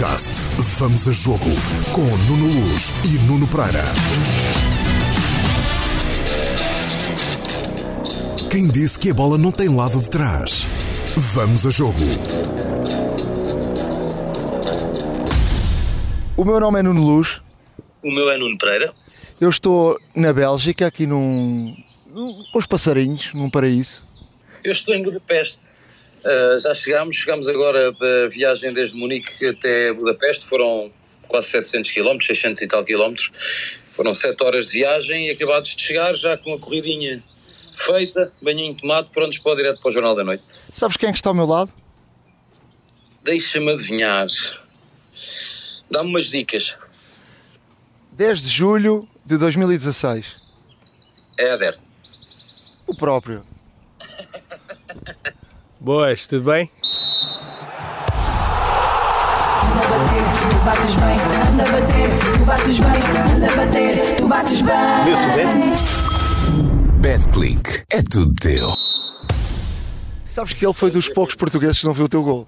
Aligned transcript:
Podcast 0.00 0.32
Vamos 0.78 1.06
a 1.06 1.12
Jogo 1.12 1.44
com 1.92 2.00
Nuno 2.00 2.46
Luz 2.46 2.90
e 3.04 3.18
Nuno 3.26 3.46
Pereira. 3.46 3.84
Quem 8.50 8.66
disse 8.66 8.98
que 8.98 9.10
a 9.10 9.14
bola 9.14 9.36
não 9.36 9.52
tem 9.52 9.68
lado 9.68 10.00
de 10.00 10.08
trás? 10.08 10.66
Vamos 11.18 11.66
a 11.66 11.70
Jogo. 11.70 11.98
O 16.34 16.44
meu 16.46 16.58
nome 16.58 16.80
é 16.80 16.82
Nuno 16.82 17.02
Luz. 17.02 17.42
O 18.02 18.10
meu 18.10 18.30
é 18.30 18.38
Nuno 18.38 18.56
Pereira. 18.56 18.90
Eu 19.38 19.50
estou 19.50 19.98
na 20.16 20.32
Bélgica, 20.32 20.86
aqui 20.86 21.06
num. 21.06 21.74
num- 22.14 22.42
com 22.50 22.58
os 22.58 22.66
passarinhos, 22.66 23.34
num 23.34 23.50
paraíso. 23.50 24.02
Eu 24.64 24.72
estou 24.72 24.94
em 24.94 25.02
Budapeste. 25.02 25.78
Uh, 26.24 26.58
já 26.58 26.74
chegámos, 26.74 27.16
chegámos 27.16 27.48
agora 27.48 27.92
da 27.92 28.28
viagem 28.28 28.72
desde 28.72 28.96
Munique 28.96 29.46
até 29.46 29.92
Budapeste, 29.92 30.44
foram 30.44 30.92
quase 31.28 31.48
700 31.48 31.90
km, 31.92 32.20
600 32.20 32.60
e 32.60 32.66
tal 32.66 32.84
quilómetros. 32.84 33.30
Foram 33.94 34.12
7 34.12 34.42
horas 34.42 34.66
de 34.66 34.72
viagem 34.72 35.28
e 35.28 35.30
acabados 35.30 35.74
de 35.74 35.82
chegar, 35.82 36.14
já 36.14 36.36
com 36.36 36.54
a 36.54 36.58
corridinha 36.58 37.22
feita, 37.72 38.30
banhinho 38.42 38.74
de 38.74 38.82
tomate, 38.82 39.10
prontos 39.12 39.38
para 39.38 39.52
o 39.52 39.56
direto 39.56 39.80
para 39.80 39.88
o 39.88 39.92
Jornal 39.92 40.14
da 40.14 40.24
Noite. 40.24 40.42
Sabes 40.70 40.96
quem 40.96 41.08
é 41.08 41.12
que 41.12 41.18
está 41.18 41.30
ao 41.30 41.34
meu 41.34 41.46
lado? 41.46 41.72
Deixa-me 43.22 43.72
adivinhar. 43.72 44.26
Dá-me 45.90 46.10
umas 46.10 46.26
dicas. 46.26 46.76
10 48.12 48.40
de 48.40 48.48
julho 48.48 49.08
de 49.24 49.36
2016. 49.38 50.26
É 51.38 51.54
Éder. 51.54 51.78
O 52.86 52.94
próprio. 52.94 53.42
Boas, 55.80 56.26
tudo 56.26 56.44
bem? 56.50 56.70
Anda 59.62 59.80
a 59.80 59.88
bater, 59.88 60.24
tu 60.50 60.56
bates 60.64 60.94
bem, 60.96 61.18
anda 61.48 61.62
a 61.62 61.66
bater, 61.72 62.10
tu 62.36 62.44
bates 62.44 62.78
bem, 62.78 63.34
anda 63.34 63.46
a 63.46 63.56
bater, 63.56 64.16
tu 64.16 64.28
bates 64.28 64.60
bem. 64.60 64.74
BetClick 67.00 67.82
é 67.88 68.02
tudo 68.02 68.34
teu. 68.34 68.68
Sabes 70.22 70.52
que 70.52 70.66
ele 70.66 70.74
foi 70.74 70.90
dos 70.90 71.08
poucos 71.08 71.34
portugueses 71.34 71.80
que 71.80 71.86
não 71.86 71.94
viu 71.94 72.04
o 72.04 72.08
teu 72.08 72.22
gol. 72.22 72.46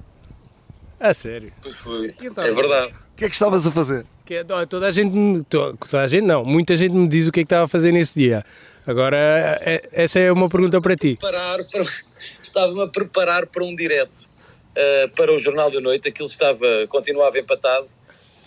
A 1.01 1.15
sério. 1.15 1.51
Pois 1.63 1.75
foi. 1.77 2.15
Então. 2.23 2.45
É 2.45 2.53
verdade. 2.53 2.93
O 2.93 3.17
que 3.17 3.25
é 3.25 3.29
que 3.29 3.35
estavas 3.35 3.67
a 3.67 3.73
fazer? 3.73 4.05
Que 4.27 4.35
é- 4.35 4.45
toda 4.45 4.87
a 4.87 4.93
gente, 4.93 5.43
toda 5.49 6.03
a 6.03 6.07
gente 6.07 6.25
não, 6.25 6.45
muita 6.45 6.77
gente 6.77 6.93
me 6.93 7.09
diz 7.09 7.27
o 7.27 7.33
que 7.33 7.41
é 7.41 7.43
que 7.43 7.47
estava 7.47 7.65
a 7.65 7.69
fazer 7.69 7.93
nesse 7.93 8.19
dia. 8.19 8.43
Agora, 8.87 9.17
é- 9.63 9.89
essa 9.93 10.19
é 10.19 10.33
uma 10.33 10.49
pergunta 10.49 10.81
para 10.81 10.97
ti. 10.97 11.17
para, 11.21 11.65
estava-me 12.43 12.83
a 12.83 12.87
preparar 12.89 13.47
para 13.47 13.63
um 13.65 13.75
direto 13.75 14.21
uh, 14.23 15.09
para 15.15 15.33
o 15.33 15.39
Jornal 15.39 15.71
da 15.71 15.81
Noite, 15.81 16.09
aquilo 16.09 16.29
estava, 16.29 16.67
continuava 16.89 17.39
empatado 17.39 17.89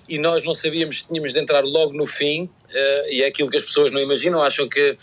e 0.08 0.20
nós 0.20 0.44
não 0.44 0.54
sabíamos 0.54 1.00
se 1.00 1.08
tínhamos 1.08 1.34
de 1.34 1.40
entrar 1.40 1.64
logo 1.64 1.94
no 1.94 2.06
fim 2.06 2.44
uh, 2.44 3.10
e 3.10 3.24
é 3.24 3.28
aquilo 3.28 3.50
que 3.50 3.58
as 3.58 3.64
pessoas 3.64 3.92
não 3.92 4.00
imaginam, 4.00 4.42
acham 4.44 4.68
que 4.70 4.96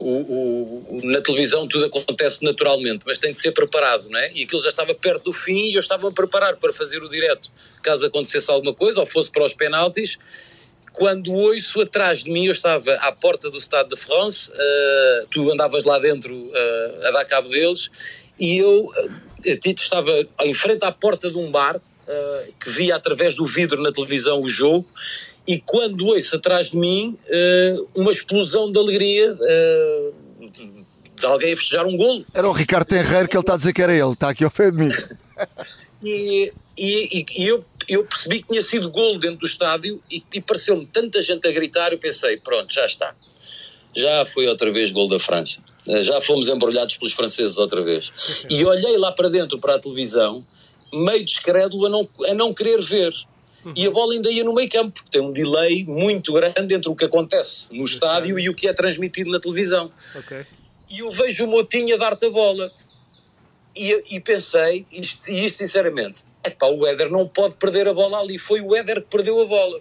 o- 0.00 0.96
o- 0.98 1.00
na 1.04 1.20
televisão 1.20 1.68
tudo 1.68 1.84
acontece 1.84 2.42
naturalmente, 2.42 3.04
mas 3.06 3.18
tem 3.18 3.30
de 3.30 3.38
ser 3.38 3.52
preparado, 3.52 4.08
não 4.08 4.18
é? 4.18 4.32
E 4.32 4.44
aquilo 4.44 4.60
já 4.62 4.68
estava 4.70 4.94
perto 4.94 5.24
do 5.24 5.32
fim 5.32 5.70
e 5.70 5.74
eu 5.74 5.80
estava 5.80 6.08
a 6.08 6.12
preparar 6.12 6.56
para 6.56 6.72
fazer 6.72 7.02
o 7.02 7.08
direto, 7.08 7.50
caso 7.82 8.06
acontecesse 8.06 8.50
alguma 8.50 8.74
coisa 8.74 9.00
ou 9.00 9.06
fosse 9.06 9.30
para 9.30 9.44
os 9.44 9.52
penaltis 9.54 10.18
quando 10.98 11.32
ouço 11.32 11.80
atrás 11.80 12.24
de 12.24 12.30
mim, 12.30 12.46
eu 12.46 12.52
estava 12.52 12.92
à 12.94 13.12
porta 13.12 13.48
do 13.48 13.60
Stade 13.60 13.90
de 13.90 13.96
France, 13.96 14.50
eh, 14.52 15.24
tu 15.30 15.48
andavas 15.52 15.84
lá 15.84 15.96
dentro 16.00 16.50
eh, 16.52 17.00
a 17.06 17.10
dar 17.12 17.24
cabo 17.24 17.48
deles, 17.48 17.88
e 18.38 18.58
eu 18.58 18.90
eh, 19.44 19.56
Tito 19.56 19.80
estava 19.80 20.10
em 20.42 20.52
frente 20.52 20.84
à 20.84 20.90
porta 20.90 21.30
de 21.30 21.38
um 21.38 21.52
bar, 21.52 21.80
eh, 22.08 22.48
que 22.60 22.68
via 22.70 22.96
através 22.96 23.36
do 23.36 23.46
vidro 23.46 23.80
na 23.80 23.92
televisão 23.92 24.42
o 24.42 24.48
jogo, 24.48 24.86
e 25.46 25.60
quando 25.60 26.04
ouço 26.04 26.34
atrás 26.34 26.70
de 26.70 26.76
mim 26.76 27.16
uma 27.94 28.10
explosão 28.10 28.70
de 28.70 28.78
alegria 28.78 29.34
de 31.14 31.24
alguém 31.26 31.52
a 31.54 31.56
festejar 31.56 31.86
um 31.86 31.96
golo. 31.96 32.22
Era 32.34 32.46
o 32.46 32.52
Ricardo 32.52 32.86
Tenreiro 32.88 33.28
que 33.28 33.34
ele 33.36 33.40
está 33.42 33.54
a 33.54 33.56
dizer 33.56 33.72
que 33.72 33.80
era 33.80 33.94
ele, 33.96 34.12
está 34.12 34.28
aqui 34.30 34.44
ao 34.44 34.50
pé 34.50 34.70
de 34.70 34.76
mim. 34.76 34.90
E, 36.00 36.52
e- 36.78 37.26
e 37.36 37.44
eu, 37.48 37.64
eu 37.88 38.04
percebi 38.04 38.42
que 38.42 38.48
tinha 38.48 38.62
sido 38.62 38.90
golo 38.90 39.18
dentro 39.18 39.38
do 39.38 39.46
estádio 39.46 40.00
e, 40.10 40.22
e 40.32 40.40
pareceu-me 40.40 40.86
tanta 40.86 41.20
gente 41.22 41.46
a 41.48 41.52
gritar. 41.52 41.92
Eu 41.92 41.98
pensei, 41.98 42.36
pronto, 42.38 42.72
já 42.72 42.84
está. 42.86 43.14
Já 43.96 44.24
foi 44.26 44.46
outra 44.46 44.70
vez 44.72 44.92
gol 44.92 45.08
da 45.08 45.18
França. 45.18 45.62
Eh, 45.86 46.02
Já 46.02 46.20
fomos 46.20 46.48
embrulhados 46.48 46.96
pelos 46.98 47.14
franceses 47.14 47.56
outra 47.58 47.82
vez. 47.82 48.12
E 48.50 48.64
olhei 48.64 48.96
lá 48.98 49.10
para 49.12 49.28
dentro, 49.28 49.58
para 49.58 49.76
a 49.76 49.78
televisão, 49.78 50.44
meio 50.92 51.24
descrédulo 51.24 51.86
a 51.86 51.88
não, 51.88 52.08
a 52.26 52.34
não 52.34 52.52
querer 52.54 52.80
ver. 52.82 53.12
E 53.74 53.86
a 53.86 53.90
bola 53.90 54.14
ainda 54.14 54.30
ia 54.30 54.44
no 54.44 54.54
meio 54.54 54.68
campo, 54.70 54.92
porque 54.92 55.10
tem 55.10 55.20
um 55.20 55.32
delay 55.32 55.84
muito 55.84 56.32
grande 56.32 56.74
entre 56.74 56.88
o 56.88 56.94
que 56.94 57.04
acontece 57.04 57.74
no 57.74 57.84
estádio 57.84 58.38
e 58.38 58.48
o 58.48 58.54
que 58.54 58.68
é 58.68 58.72
transmitido 58.72 59.30
na 59.30 59.40
televisão 59.40 59.90
Ok. 60.16 60.46
e 60.88 61.00
eu 61.00 61.10
vejo 61.10 61.44
o 61.44 61.48
Motinho 61.48 61.94
a 61.94 61.98
dar-te 61.98 62.24
a 62.26 62.30
bola. 62.30 62.70
E, 63.76 64.16
e 64.16 64.20
pensei, 64.20 64.86
isto, 64.92 65.30
isto 65.30 65.58
sinceramente, 65.58 66.20
epá, 66.44 66.66
o 66.66 66.86
Éder 66.86 67.10
não 67.10 67.26
pode 67.26 67.54
perder 67.56 67.88
a 67.88 67.94
bola 67.94 68.20
ali, 68.20 68.38
foi 68.38 68.60
o 68.60 68.74
Éder 68.74 69.02
que 69.02 69.08
perdeu 69.08 69.40
a 69.42 69.46
bola. 69.46 69.80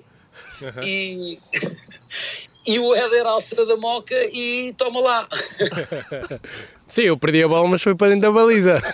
E, 0.84 1.40
e 2.66 2.80
o 2.80 2.94
Éder 2.96 3.26
alça 3.26 3.66
da 3.66 3.78
moca 3.78 4.16
e 4.34 4.74
toma 4.78 5.00
lá. 5.00 5.28
Sim, 6.90 7.02
eu 7.02 7.18
perdi 7.18 7.44
a 7.44 7.48
bola, 7.50 7.68
mas 7.68 7.82
foi 7.82 7.94
para 7.96 8.08
dentro 8.10 8.22
da 8.22 8.32
baliza. 8.32 8.82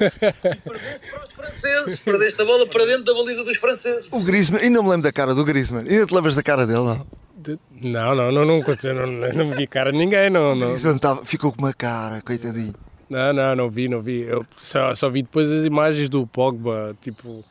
Para 0.00 1.26
os 1.26 1.32
franceses, 1.34 1.98
perdeste 2.00 2.40
a 2.42 2.44
bola 2.44 2.66
para 2.66 2.86
dentro 2.86 3.04
da 3.04 3.14
baliza 3.14 3.44
dos 3.44 3.56
franceses. 3.58 4.08
O 4.10 4.20
Griezmann, 4.24 4.62
ainda 4.62 4.82
me 4.82 4.88
lembro 4.88 5.02
da 5.02 5.12
cara 5.12 5.34
do 5.34 5.44
Griezmann. 5.44 5.86
Ainda 5.88 6.06
te 6.06 6.14
lembras 6.14 6.34
da 6.34 6.42
cara 6.42 6.66
dele, 6.66 6.78
não? 6.80 7.06
De- 7.36 7.58
Não, 7.80 8.14
não, 8.14 8.30
não, 8.32 8.44
não, 8.44 8.60
aconteceu, 8.60 8.94
não, 8.94 9.06
não 9.06 9.46
me 9.46 9.54
vi 9.56 9.66
cara 9.66 9.92
de 9.92 9.98
ninguém, 9.98 10.30
não, 10.30 10.52
O 10.52 10.54
não. 10.54 10.68
Griezmann 10.68 10.96
estava- 10.96 11.24
ficou 11.24 11.52
com 11.52 11.58
uma 11.58 11.72
cara, 11.72 12.22
coitadinho. 12.22 12.74
Não, 13.10 13.32
não, 13.32 13.56
não 13.56 13.68
vi, 13.68 13.88
não 13.88 14.00
vi. 14.00 14.20
Eu 14.20 14.46
só, 14.60 14.94
só 14.94 15.10
vi 15.10 15.22
depois 15.22 15.50
as 15.50 15.64
imagens 15.64 16.08
do 16.08 16.24
Pogba, 16.28 16.96
tipo, 17.00 17.44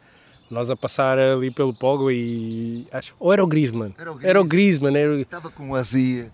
nós 0.49 0.71
a 0.71 0.77
passar 0.77 1.19
ali 1.19 1.51
pelo 1.51 1.77
Pogba 1.77 2.13
e. 2.13 2.87
Acho, 2.93 3.13
ou 3.19 3.33
era 3.33 3.43
o 3.43 3.47
Griezmann? 3.47 3.93
Era 3.97 4.13
o 4.13 4.19
Era 4.21 4.41
o 4.41 4.45
Griezmann, 4.45 4.95
era 4.95 5.19
Estava 5.19 5.51
com 5.51 5.75
azia. 5.75 6.31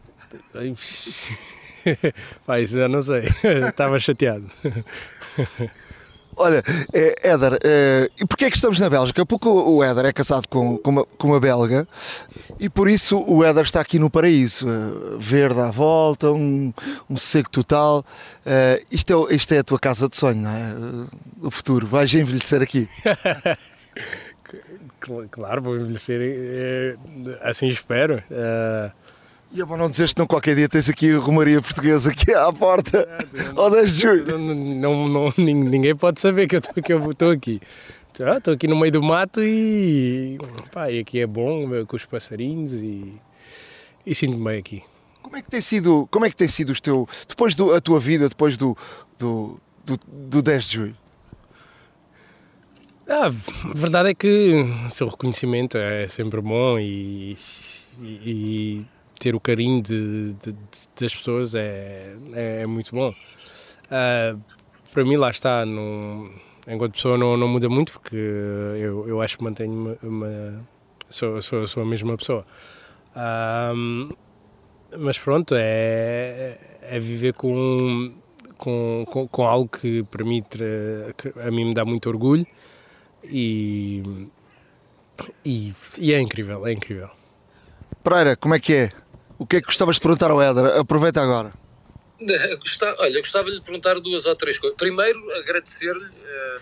Isso 2.62 2.78
já 2.78 2.88
não 2.88 3.02
sei. 3.02 3.24
Estava 3.68 4.00
chateado. 4.00 4.48
Olha, 6.38 6.64
é, 6.94 7.30
Éder, 7.30 7.58
é, 7.64 8.10
e 8.20 8.26
porquê 8.26 8.46
é 8.46 8.50
que 8.50 8.58
estamos 8.58 8.80
na 8.80 8.90
Bélgica? 8.90 9.26
Porque 9.26 9.48
o 9.48 9.84
Éder 9.84 10.06
é 10.06 10.14
casado 10.14 10.48
com, 10.50 10.78
com, 10.78 10.90
uma, 10.92 11.06
com 11.06 11.28
uma 11.30 11.40
belga 11.40 11.88
e 12.60 12.70
por 12.70 12.90
isso 12.90 13.24
o 13.28 13.44
Éder 13.44 13.64
está 13.64 13.80
aqui 13.82 13.98
no 14.00 14.10
paraíso, 14.10 14.68
é, 14.70 15.18
verde 15.18 15.60
à 15.62 15.72
volta, 15.72 16.32
um, 16.32 16.74
um 17.10 17.18
seco 17.18 17.50
total. 17.50 18.04
É, 18.46 18.84
isto, 18.92 19.28
é, 19.30 19.36
isto 19.36 19.54
é 19.54 19.60
a 19.60 19.64
tua 19.64 19.80
casa 19.80 20.10
de 20.10 20.16
sonho, 20.18 20.42
não 20.42 20.50
é? 20.50 21.08
O 21.42 21.50
futuro, 21.52 21.88
vais 21.88 22.14
envelhecer 22.14 22.62
aqui. 22.62 22.88
Cl- 25.02 25.28
Claro, 25.30 25.62
vou 25.62 25.76
envelhecer, 25.78 26.20
eh, 26.22 26.96
assim 27.42 27.68
espero. 27.68 28.22
Eh, 28.30 28.92
E 29.52 29.62
é 29.62 29.66
bom 29.66 29.78
não 29.78 29.90
dizeres 29.90 30.14
que 30.14 30.20
não 30.20 30.28
qualquer 30.28 30.56
dia 30.56 30.68
tens 30.68 30.90
aqui 30.90 31.12
a 31.14 31.18
Romaria 31.20 31.62
Portuguesa 31.62 32.12
aqui 32.12 32.34
à 32.34 32.52
porta, 32.52 33.08
ao 33.56 33.70
10 33.70 33.96
de 33.96 34.02
julho. 34.02 34.38
não, 34.38 34.56
não, 34.76 35.08
não- 35.10 35.34
nin- 35.38 35.54
ninguém 35.70 35.96
pode 35.96 36.20
saber 36.20 36.48
que 36.48 36.56
eu 36.56 37.10
estou 37.12 37.32
aqui. 37.32 37.62
Estou 38.18 38.54
aqui 38.54 38.68
no 38.68 38.78
meio 38.80 38.92
do 38.92 39.04
mato 39.04 39.42
e, 39.44 40.38
pá, 40.72 40.90
e 40.92 41.00
aqui 41.00 41.20
é 41.20 41.28
bom 41.28 41.86
com 41.86 41.96
os 41.96 42.06
passarinhos 42.06 42.72
e, 42.74 43.14
e 44.06 44.16
sinto-me 44.16 44.44
bem 44.44 44.60
aqui. 44.60 44.84
Como 45.22 45.36
é 45.38 45.42
que 45.42 45.50
tem 45.50 45.60
sido, 45.62 46.08
como 46.12 46.26
é 46.26 46.30
que 46.30 46.36
tem 46.36 46.48
sido 46.48 46.70
os 46.72 46.80
teu, 46.80 47.08
depois 47.28 47.56
da 47.56 47.80
tua 47.82 48.00
vida, 48.00 48.30
depois 48.30 48.56
do, 48.58 48.76
do, 49.20 49.60
do, 49.86 50.00
do 50.08 50.42
10 50.42 50.64
de 50.66 50.74
julho? 50.74 50.98
Ah, 53.08 53.28
a 53.28 53.74
verdade 53.78 54.10
é 54.10 54.14
que 54.14 54.66
o 54.88 54.90
seu 54.90 55.08
reconhecimento 55.08 55.78
é 55.78 56.08
sempre 56.08 56.42
bom 56.42 56.80
e, 56.80 57.38
e- 58.02 58.06
e 58.26 58.86
ter 59.20 59.36
o 59.36 59.40
carinho 59.40 59.82
de- 59.82 60.34
de- 60.34 60.52
de- 60.54 60.88
das 61.00 61.16
pessoas 61.16 61.56
é, 61.56 62.16
é 62.34 62.66
muito 62.66 62.92
bom. 62.96 63.14
Ah, 63.90 64.36
para 64.92 65.04
mim, 65.04 65.16
lá 65.18 65.30
está, 65.30 65.66
não- 65.66 66.30
enquanto 66.68 66.94
pessoa 66.94 67.18
não, 67.18 67.36
não 67.38 67.48
muda 67.48 67.68
muito 67.70 67.92
porque 67.94 68.16
eu, 68.16 69.08
eu 69.08 69.22
acho 69.22 69.38
que 69.38 69.44
mantenho 69.44 69.72
uma. 69.74 69.98
uma- 70.04 70.68
sou, 71.10 71.42
sou, 71.42 71.68
sou 71.68 71.84
a 71.84 71.86
mesma 71.86 72.18
pessoa. 72.18 72.46
Ah, 73.16 73.74
mas 74.98 75.18
pronto, 75.20 75.54
é, 75.58 76.58
é 76.82 77.00
viver 77.00 77.34
com, 77.34 78.14
com, 78.58 79.06
com, 79.08 79.28
com 79.28 79.44
algo 79.46 79.70
que 79.70 80.04
para 80.04 80.24
mim, 80.24 80.44
que 80.44 81.40
a 81.40 81.52
mim 81.52 81.66
me 81.66 81.74
dá 81.74 81.84
muito 81.86 82.08
orgulho 82.10 82.46
e, 83.24 84.28
e, 85.44 85.74
e 86.00 86.14
é 86.14 86.20
incrível, 86.20 86.66
é 86.66 86.72
incrível. 86.72 87.10
Pereira, 88.04 88.36
como 88.36 88.54
é 88.54 88.60
que 88.60 88.74
é? 88.74 88.92
O 89.38 89.46
que 89.46 89.58
é 89.58 89.62
que 89.62 89.68
gostavas 89.68 89.96
de 89.96 90.02
perguntar 90.02 90.32
ao 90.32 90.42
Éder? 90.42 90.80
Aproveita 90.80 91.22
agora. 91.22 91.52
Olha, 93.00 93.20
gostava 93.20 93.50
de 93.50 93.58
lhe 93.58 93.62
perguntar 93.62 94.00
duas 94.00 94.26
ou 94.26 94.36
três 94.36 94.58
coisas. 94.58 94.78
Primeiro, 94.78 95.20
agradecer-lhe 95.40 96.06
eh, 96.06 96.60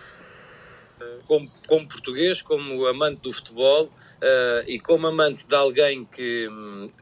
como, 1.25 1.52
como 1.68 1.88
português, 1.88 2.42
como 2.42 2.86
amante 2.88 3.22
do 3.22 3.31
futebol 3.31 3.86
uh, 3.86 4.64
e 4.68 4.80
como 4.80 5.08
amante 5.08 5.48
de 5.48 5.56
alguém 5.56 6.06
que, 6.06 6.48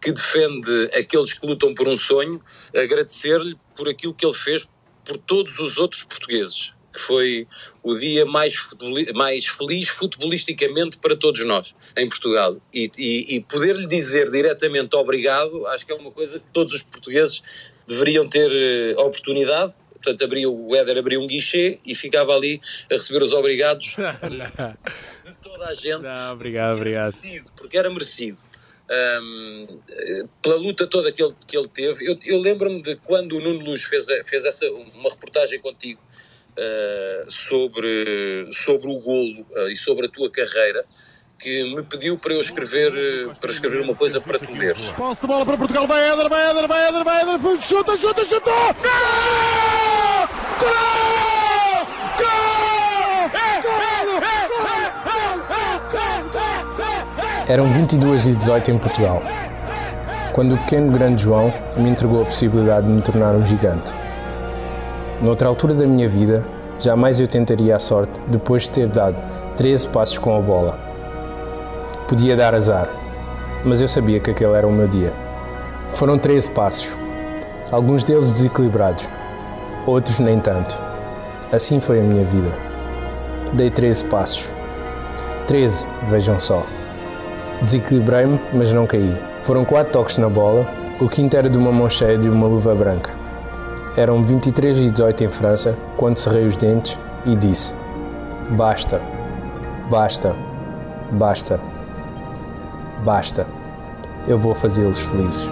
que 0.02 0.12
defende 0.12 0.90
aqueles 0.98 1.34
que 1.34 1.46
lutam 1.46 1.74
por 1.74 1.88
um 1.88 1.98
sonho, 1.98 2.42
agradecer-lhe 2.76 3.58
por 3.76 3.88
aquilo 3.88 4.14
que 4.14 4.26
ele 4.26 4.36
fez 4.36 4.68
por 5.06 5.18
todos 5.18 5.60
os 5.60 5.78
outros 5.78 6.04
portugueses 6.04 6.74
que 6.92 7.00
foi 7.00 7.48
o 7.82 7.96
dia 7.96 8.26
mais, 8.26 8.54
mais 9.16 9.46
feliz 9.46 9.90
futebolisticamente 9.90 10.98
para 10.98 11.16
todos 11.16 11.44
nós 11.46 11.74
em 11.98 12.08
Portugal. 12.08 12.58
E, 12.74 12.92
e, 12.98 13.36
e 13.36 13.42
poder-lhe 13.42 13.88
dizer 13.88 14.30
diretamente 14.30 14.96
obrigado, 14.96 15.66
acho 15.68 15.86
que 15.86 15.92
é 15.92 15.96
uma 15.96 16.12
coisa 16.12 16.40
que 16.40 16.52
todos 16.52 16.74
os 16.74 16.84
portugueses 16.84 17.42
deveriam 17.88 18.28
ter 18.28 18.50
eh, 18.52 18.94
a 18.98 19.02
oportunidade. 19.02 19.74
Portanto, 19.94 20.24
abriu, 20.24 20.68
o 20.68 20.76
Éder 20.76 20.98
abriu 20.98 21.22
um 21.22 21.28
guichê 21.28 21.80
e 21.86 21.94
ficava 21.94 22.36
ali 22.36 22.60
a 22.90 22.96
receber 22.96 23.22
os 23.22 23.34
obrigados 23.34 23.96
de 25.24 25.34
toda 25.42 25.66
a 25.66 25.74
gente. 25.74 26.02
Não, 26.02 26.34
obrigado, 26.34 26.76
obrigado. 26.76 27.16
Merecido, 27.22 27.52
porque 27.56 27.78
era 27.78 27.90
merecido. 27.90 28.38
Um, 28.92 29.80
pela 30.42 30.56
luta 30.56 30.86
toda 30.86 31.12
que 31.12 31.24
ele, 31.24 31.34
que 31.48 31.56
ele 31.56 31.68
teve. 31.68 32.06
Eu, 32.06 32.20
eu 32.26 32.40
lembro-me 32.42 32.82
de 32.82 32.96
quando 32.98 33.38
o 33.38 33.40
Nuno 33.40 33.64
Luz 33.64 33.84
fez, 33.84 34.06
fez 34.26 34.44
essa, 34.44 34.70
uma 34.70 35.10
reportagem 35.10 35.60
contigo 35.62 36.02
uh, 36.62 37.32
sobre, 37.32 38.48
sobre 38.52 38.90
o 38.90 39.00
golo 39.00 39.46
uh, 39.56 39.70
e 39.70 39.76
sobre 39.76 40.06
a 40.06 40.10
tua 40.10 40.30
carreira 40.30 40.86
que 41.40 41.76
me 41.76 41.82
pediu 41.84 42.20
para 42.20 42.34
eu 42.34 42.42
escrever, 42.42 42.92
uh, 42.92 43.34
para 43.40 43.52
escrever 43.52 43.82
uma 43.82 43.96
coisa 43.96 44.22
para 44.22 44.38
tu 44.38 44.52
leres. 44.54 44.92
Posse 44.92 45.22
de 45.22 45.28
bola 45.28 45.46
para 45.46 45.58
Portugal, 45.58 45.88
vai 45.88 46.12
Éder, 46.12 46.30
vai 46.30 46.52
Éder, 46.52 46.68
vai 46.68 46.88
Éder, 46.88 47.04
vai 47.04 47.22
Éder, 47.22 47.40
chuta, 47.62 47.98
chuta, 47.98 48.26
chuta! 48.26 48.52
Gol! 48.52 48.74
Gol! 50.60 51.02
Eram 57.48 57.74
22 57.74 58.28
e 58.28 58.36
18 58.36 58.72
em 58.72 58.78
Portugal, 58.78 59.22
quando 60.32 60.56
o 60.56 60.58
pequeno 60.60 60.90
grande 60.90 61.24
João 61.24 61.54
me 61.76 61.90
entregou 61.90 62.22
a 62.22 62.26
possibilidade 62.26 62.88
de 62.88 62.94
me 62.94 63.02
tornar 63.02 63.36
um 63.36 63.46
gigante. 63.46 63.92
Noutra 65.22 65.48
altura 65.48 65.76
da 65.76 65.86
minha 65.86 66.10
vida, 66.10 66.44
jamais 66.80 67.20
eu 67.20 67.28
tentaria 67.28 67.76
a 67.76 67.80
sorte 67.80 68.20
depois 68.26 68.64
de 68.64 68.72
ter 68.72 68.88
dado 68.88 69.16
13 69.56 69.88
passos 69.90 70.18
com 70.18 70.36
a 70.36 70.42
bola. 70.42 70.76
Podia 72.08 72.36
dar 72.36 72.56
azar, 72.56 72.90
mas 73.64 73.82
eu 73.82 73.88
sabia 73.88 74.20
que 74.20 74.32
aquele 74.32 74.54
era 74.54 74.68
o 74.68 74.72
meu 74.72 74.88
dia. 74.88 75.14
Foram 75.94 76.18
13 76.18 76.50
passos, 76.50 76.88
alguns 77.72 78.04
deles 78.04 78.34
desequilibrados, 78.34 79.08
outros 79.86 80.20
nem 80.20 80.40
tanto. 80.40 80.76
Assim 81.54 81.80
foi 81.80 82.00
a 82.00 82.04
minha 82.04 82.26
vida. 82.26 82.50
Dei 83.54 83.70
13 83.70 84.06
passos. 84.06 84.50
13, 85.46 85.86
vejam 86.10 86.40
só. 86.40 86.64
Desequilibrei-me, 87.62 88.40
mas 88.52 88.72
não 88.72 88.88
caí. 88.88 89.16
Foram 89.44 89.64
4 89.64 89.94
toques 89.94 90.18
na 90.18 90.30
bola, 90.30 90.66
o 91.00 91.08
quinto 91.08 91.38
era 91.38 91.48
de 91.48 91.60
uma 91.60 91.72
mão 91.72 91.88
cheia 91.88 92.18
de 92.18 92.28
uma 92.28 92.48
luva 92.48 92.74
branca. 92.74 93.21
Eram 93.98 94.24
23 94.24 94.78
e 94.78 94.90
18 94.90 95.26
em 95.26 95.30
França 95.30 95.78
quando 95.98 96.18
cerrei 96.18 96.46
os 96.46 96.56
dentes 96.56 96.98
e 97.26 97.36
disse: 97.36 97.74
Basta, 98.52 99.00
basta, 99.90 100.34
basta, 101.12 101.60
basta. 103.04 103.46
Eu 104.30 104.40
vou 104.40 104.56
fazê-los 104.56 104.98
felizes. 104.98 105.44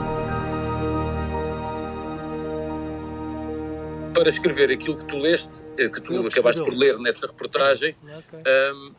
Para 4.13 4.29
escrever 4.29 4.71
aquilo 4.71 4.95
que 4.95 5.05
tu 5.05 5.17
leste, 5.17 5.63
eh, 5.77 5.89
que 5.89 6.01
tu 6.01 6.25
acabaste 6.25 6.61
por 6.61 6.73
ler 6.73 6.97
nessa 6.97 7.27
reportagem, 7.27 7.93
um, 8.73 8.93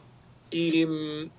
e 0.53 1.31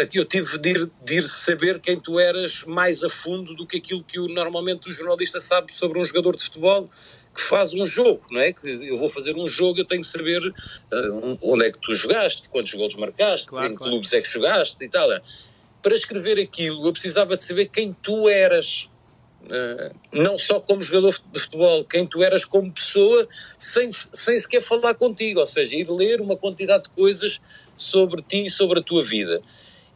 aqui 0.00 0.18
eu 0.18 0.24
tive 0.24 0.58
de 0.58 0.70
ir, 0.70 0.90
de 1.02 1.14
ir, 1.16 1.22
saber 1.22 1.80
quem 1.80 1.98
tu 1.98 2.18
eras 2.18 2.64
mais 2.64 3.04
a 3.04 3.08
fundo 3.08 3.54
do 3.54 3.66
que 3.66 3.76
aquilo 3.76 4.02
que 4.02 4.18
o, 4.18 4.26
normalmente 4.28 4.88
o 4.88 4.92
jornalista 4.92 5.38
sabe 5.38 5.72
sobre 5.72 6.00
um 6.00 6.04
jogador 6.04 6.36
de 6.36 6.44
futebol 6.44 6.90
que 7.34 7.40
faz 7.40 7.72
um 7.72 7.86
jogo, 7.86 8.22
não 8.30 8.40
é? 8.40 8.52
Que 8.52 8.68
eu 8.68 8.96
vou 8.98 9.08
fazer 9.08 9.36
um 9.36 9.48
jogo, 9.48 9.80
eu 9.80 9.86
tenho 9.86 10.02
de 10.02 10.06
saber 10.06 10.46
uh, 10.46 11.38
onde 11.40 11.66
é 11.66 11.70
que 11.70 11.78
tu 11.78 11.94
jogaste, 11.94 12.48
quantos 12.48 12.72
gols 12.74 12.94
marcaste, 12.94 13.46
claro, 13.46 13.72
em 13.72 13.74
claro. 13.74 13.90
clubes 13.90 14.12
é 14.12 14.20
que 14.20 14.28
jogaste 14.28 14.76
e 14.84 14.88
tal. 14.88 15.08
Para 15.80 15.94
escrever 15.94 16.38
aquilo, 16.38 16.86
eu 16.86 16.92
precisava 16.92 17.34
de 17.34 17.42
saber 17.42 17.68
quem 17.68 17.96
tu 18.02 18.28
eras, 18.28 18.88
uh, 19.44 19.94
não 20.12 20.36
só 20.36 20.60
como 20.60 20.82
jogador 20.82 21.18
de 21.32 21.40
futebol, 21.40 21.84
quem 21.84 22.06
tu 22.06 22.22
eras 22.22 22.44
como 22.44 22.70
pessoa, 22.70 23.26
sem, 23.56 23.90
sem 24.12 24.38
sequer 24.38 24.62
falar 24.62 24.94
contigo, 24.94 25.40
ou 25.40 25.46
seja, 25.46 25.74
ir 25.74 25.90
ler 25.90 26.20
uma 26.20 26.36
quantidade 26.36 26.84
de 26.84 26.90
coisas 26.90 27.40
sobre 27.74 28.20
ti 28.22 28.44
e 28.44 28.50
sobre 28.50 28.80
a 28.80 28.82
tua 28.82 29.02
vida. 29.02 29.40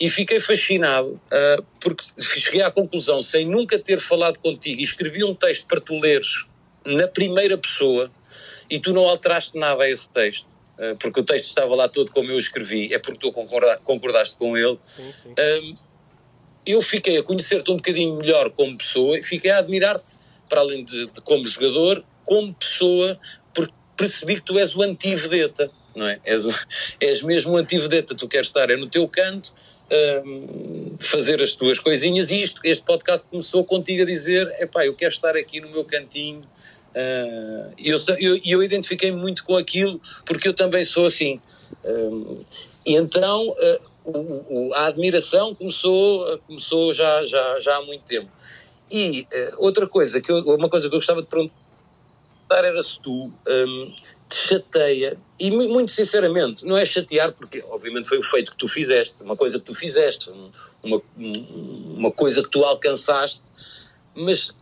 E 0.00 0.08
fiquei 0.10 0.40
fascinado, 0.40 1.08
uh, 1.08 1.64
porque 1.80 2.02
cheguei 2.40 2.62
à 2.62 2.70
conclusão, 2.70 3.20
sem 3.20 3.46
nunca 3.46 3.78
ter 3.78 4.00
falado 4.00 4.38
contigo, 4.38 4.80
e 4.80 4.84
escrevi 4.84 5.22
um 5.22 5.34
texto 5.34 5.66
para 5.66 5.80
tu 5.80 5.98
leres 5.98 6.46
na 6.86 7.08
primeira 7.08 7.56
pessoa 7.58 8.10
e 8.70 8.78
tu 8.78 8.92
não 8.92 9.06
alteraste 9.08 9.56
nada 9.58 9.84
a 9.84 9.90
esse 9.90 10.08
texto, 10.08 10.46
eh, 10.78 10.94
porque 10.98 11.20
o 11.20 11.22
texto 11.22 11.46
estava 11.46 11.74
lá 11.74 11.88
todo 11.88 12.10
como 12.10 12.30
eu 12.30 12.38
escrevi, 12.38 12.92
é 12.92 12.98
porque 12.98 13.18
tu 13.18 13.32
concordaste 13.32 14.36
com 14.36 14.56
ele. 14.56 14.78
Sim, 14.86 15.12
sim. 15.22 15.34
Um, 15.38 15.76
eu 16.66 16.82
fiquei 16.82 17.18
a 17.18 17.22
conhecer-te 17.22 17.70
um 17.70 17.76
bocadinho 17.76 18.16
melhor 18.16 18.50
como 18.50 18.76
pessoa 18.76 19.18
e 19.18 19.22
fiquei 19.22 19.50
a 19.50 19.58
admirar-te, 19.58 20.18
para 20.48 20.60
além 20.60 20.84
de, 20.84 21.06
de, 21.06 21.20
como 21.22 21.46
jogador, 21.46 22.04
como 22.24 22.52
pessoa, 22.54 23.18
porque 23.54 23.72
percebi 23.96 24.36
que 24.36 24.42
tu 24.42 24.58
és 24.58 24.74
o 24.74 24.82
anti-vedeta, 24.82 25.70
não 25.94 26.06
é? 26.06 26.20
És, 26.24 26.44
o, 26.44 26.50
és 27.00 27.22
mesmo 27.22 27.52
o 27.52 27.56
anti-vedeta, 27.56 28.14
tu 28.14 28.26
queres 28.26 28.48
estar 28.48 28.68
é 28.68 28.76
no 28.76 28.88
teu 28.88 29.06
canto, 29.08 29.54
um, 30.24 30.96
fazer 30.98 31.40
as 31.40 31.52
tuas 31.52 31.78
coisinhas 31.78 32.30
e 32.30 32.40
isto, 32.40 32.60
este 32.64 32.82
podcast 32.84 33.28
começou 33.28 33.64
contigo 33.64 34.02
a 34.02 34.06
dizer, 34.06 34.52
epá, 34.58 34.84
eu 34.84 34.94
quero 34.94 35.12
estar 35.12 35.36
aqui 35.36 35.60
no 35.60 35.70
meu 35.70 35.84
cantinho, 35.84 36.42
Uh, 36.96 37.74
eu, 37.76 37.98
eu, 38.18 38.40
eu 38.42 38.62
identifiquei 38.62 39.12
muito 39.12 39.44
com 39.44 39.54
aquilo 39.54 40.00
porque 40.24 40.48
eu 40.48 40.54
também 40.54 40.82
sou 40.82 41.04
assim. 41.04 41.38
Uh, 41.84 42.42
e 42.86 42.94
então 42.94 43.48
uh, 43.48 43.78
o, 44.04 44.68
o, 44.68 44.74
a 44.74 44.86
admiração 44.86 45.54
começou, 45.54 46.38
começou 46.46 46.94
já, 46.94 47.22
já, 47.26 47.58
já 47.58 47.76
há 47.76 47.82
muito 47.82 48.02
tempo. 48.04 48.30
E 48.90 49.26
outra 49.58 49.86
coisa, 49.86 50.20
que 50.20 50.30
eu, 50.30 50.38
uma 50.38 50.68
coisa 50.68 50.88
que 50.88 50.94
eu 50.94 50.98
gostava 50.98 51.20
de 51.20 51.28
perguntar 51.28 51.54
era 52.50 52.80
se 52.80 53.00
tu 53.00 53.12
um, 53.12 53.94
te 54.28 54.36
chateia, 54.36 55.18
e 55.40 55.50
muito 55.50 55.90
sinceramente, 55.90 56.64
não 56.64 56.78
é 56.78 56.84
chatear 56.84 57.32
porque 57.32 57.60
obviamente 57.64 58.08
foi 58.08 58.18
o 58.18 58.22
feito 58.22 58.52
que 58.52 58.58
tu 58.58 58.68
fizeste, 58.68 59.24
uma 59.24 59.36
coisa 59.36 59.58
que 59.58 59.64
tu 59.66 59.74
fizeste, 59.74 60.30
uma, 60.84 61.02
uma 61.96 62.12
coisa 62.12 62.44
que 62.44 62.48
tu 62.48 62.64
alcançaste, 62.64 63.42
mas 64.14 64.54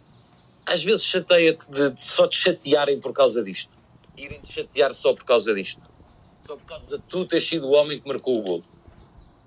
às 0.67 0.85
vezes 0.85 1.05
chateia-te 1.05 1.71
de, 1.71 1.91
de, 1.91 2.03
só 2.03 2.27
te 2.27 2.37
chatearem 2.37 2.99
por 2.99 3.13
causa 3.13 3.43
disto. 3.43 3.71
Irem 4.17 4.41
te 4.41 4.53
chatear 4.53 4.93
só 4.93 5.13
por 5.13 5.25
causa 5.25 5.55
disto. 5.55 5.81
Só 6.41 6.57
por 6.57 6.65
causa 6.67 6.99
de 6.99 7.05
tu 7.05 7.25
teres 7.25 7.49
sido 7.49 7.67
o 7.67 7.73
homem 7.73 7.99
que 7.99 8.07
marcou 8.07 8.39
o 8.39 8.43
golo. 8.43 8.65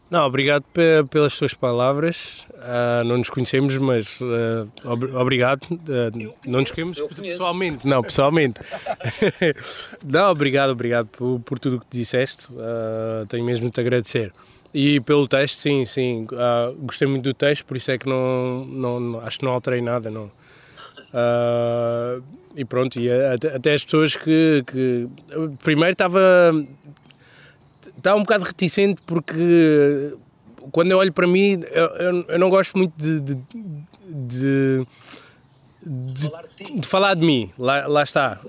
Não, 0.10 0.26
obrigado 0.26 0.64
pelas 1.10 1.34
suas 1.34 1.54
palavras. 1.54 2.48
Uh, 2.54 3.04
não 3.04 3.18
nos 3.18 3.30
conhecemos, 3.30 3.76
mas 3.76 4.22
uh, 4.22 4.72
ob 4.86 5.04
obrigado. 5.14 5.64
Uh, 5.66 6.34
não 6.46 6.62
nos 6.62 6.72
conhecemos 6.72 7.16
pessoalmente, 7.16 7.86
não, 7.86 8.02
pessoalmente. 8.02 8.62
não, 10.06 10.32
obrigado, 10.32 10.70
obrigado 10.70 11.08
por, 11.08 11.42
por 11.42 11.60
tudo 11.60 11.78
o 11.78 11.80
que 11.82 11.88
disseste. 11.92 12.48
tenho 13.28 13.44
mesmo 13.44 13.66
de 13.66 13.72
te 13.72 13.82
agradecer. 13.82 14.34
E 14.74 15.02
pelo 15.02 15.28
texto, 15.28 15.56
sim, 15.56 15.84
sim. 15.86 16.26
gostei 16.80 17.08
muito 17.08 17.24
do 17.24 17.34
texto, 17.34 17.66
por 17.66 17.76
isso 17.76 17.92
é 17.92 17.98
que 17.98 18.08
não, 18.08 18.66
não, 18.66 19.20
acho 19.22 19.40
que 19.40 19.46
não 19.46 19.52
alterei 19.52 19.82
nada. 19.82 20.10
Não, 20.10 20.32
Uh, 21.14 22.24
e 22.56 22.66
pronto, 22.66 23.00
e 23.00 23.10
até, 23.12 23.74
as 23.74 23.84
pessoas 23.84 24.16
que, 24.16 24.64
que 24.68 25.08
primeiro 25.64 25.94
estava 25.94 26.20
estava 27.98 28.18
um 28.18 28.24
bocado 28.24 28.44
reticente 28.44 29.02
porque 29.06 30.14
quando 30.72 30.92
eu 30.92 30.98
olho 30.98 31.14
para 31.14 31.28
mim 31.28 31.62
eu, 31.72 32.26
eu 32.28 32.40
não 32.40 32.50
gosto 32.50 32.78
muito 32.78 32.94
de, 32.98 33.20
de, 33.20 33.36
de, 34.06 34.88
de, 35.86 36.80
de 36.82 36.88
falar 36.88 37.14
de 37.14 37.26
mim, 37.26 37.52
lá, 37.58 37.88
lá 37.88 38.04
está. 38.04 38.40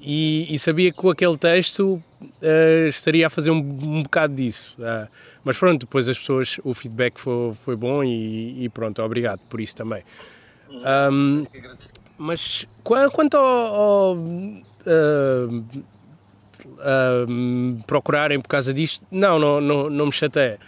E, 0.00 0.46
e, 0.48 0.58
sabia 0.58 0.90
que 0.90 0.96
com 0.96 1.10
aquele 1.10 1.36
texto 1.36 2.02
uh, 2.22 2.88
estaria 2.88 3.26
a 3.26 3.30
fazer 3.30 3.50
um, 3.50 3.58
um 3.58 4.02
bocado 4.02 4.34
disso. 4.34 4.74
Uh, 4.78 5.08
mas 5.44 5.56
pronto, 5.58 5.80
depois 5.80 6.08
as 6.08 6.18
pessoas, 6.18 6.58
o 6.64 6.72
feedback 6.72 7.18
foi, 7.18 7.52
foi 7.52 7.76
bom 7.76 8.02
e, 8.02 8.64
e 8.64 8.68
pronto, 8.68 9.02
obrigado 9.02 9.40
por 9.48 9.60
isso 9.60 9.74
também. 9.76 10.02
Um, 10.70 11.44
mas 12.18 12.66
quanto 12.82 13.36
ao, 13.36 13.44
ao 13.44 14.14
uh, 14.16 15.64
uh, 16.64 17.82
procurarem 17.86 18.40
por 18.40 18.48
causa 18.48 18.74
disto, 18.74 19.06
não, 19.10 19.38
não, 19.38 19.60
não, 19.60 19.88
não 19.90 20.06
me 20.06 20.12
chateia. 20.12 20.58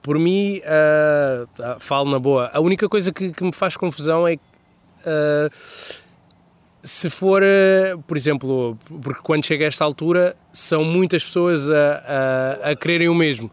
Por 0.00 0.18
mim, 0.18 0.58
uh, 0.58 1.80
falo 1.80 2.10
na 2.10 2.18
boa. 2.18 2.50
A 2.52 2.60
única 2.60 2.88
coisa 2.88 3.12
que, 3.12 3.32
que 3.32 3.44
me 3.44 3.52
faz 3.52 3.76
confusão 3.76 4.26
é 4.26 4.36
que 4.36 4.42
se 6.84 7.10
for, 7.10 7.42
por 8.06 8.16
exemplo, 8.16 8.78
porque 9.02 9.20
quando 9.22 9.44
chega 9.44 9.64
a 9.64 9.68
esta 9.68 9.84
altura 9.84 10.36
são 10.52 10.84
muitas 10.84 11.24
pessoas 11.24 11.68
a, 11.68 12.60
a, 12.64 12.70
a 12.70 12.76
quererem 12.76 13.08
o 13.08 13.14
mesmo. 13.14 13.50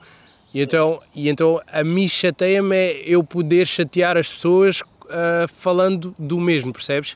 E 0.54 0.62
então, 0.62 1.00
e 1.14 1.30
então 1.30 1.62
a 1.72 1.84
mim 1.84 2.08
chateia-me 2.08 2.76
é 2.76 3.04
eu 3.06 3.24
poder 3.24 3.68
chatear 3.68 4.18
as 4.18 4.30
pessoas 4.30 4.82
uh, 4.82 5.48
falando 5.48 6.16
do 6.18 6.40
mesmo, 6.40 6.74
percebes? 6.74 7.16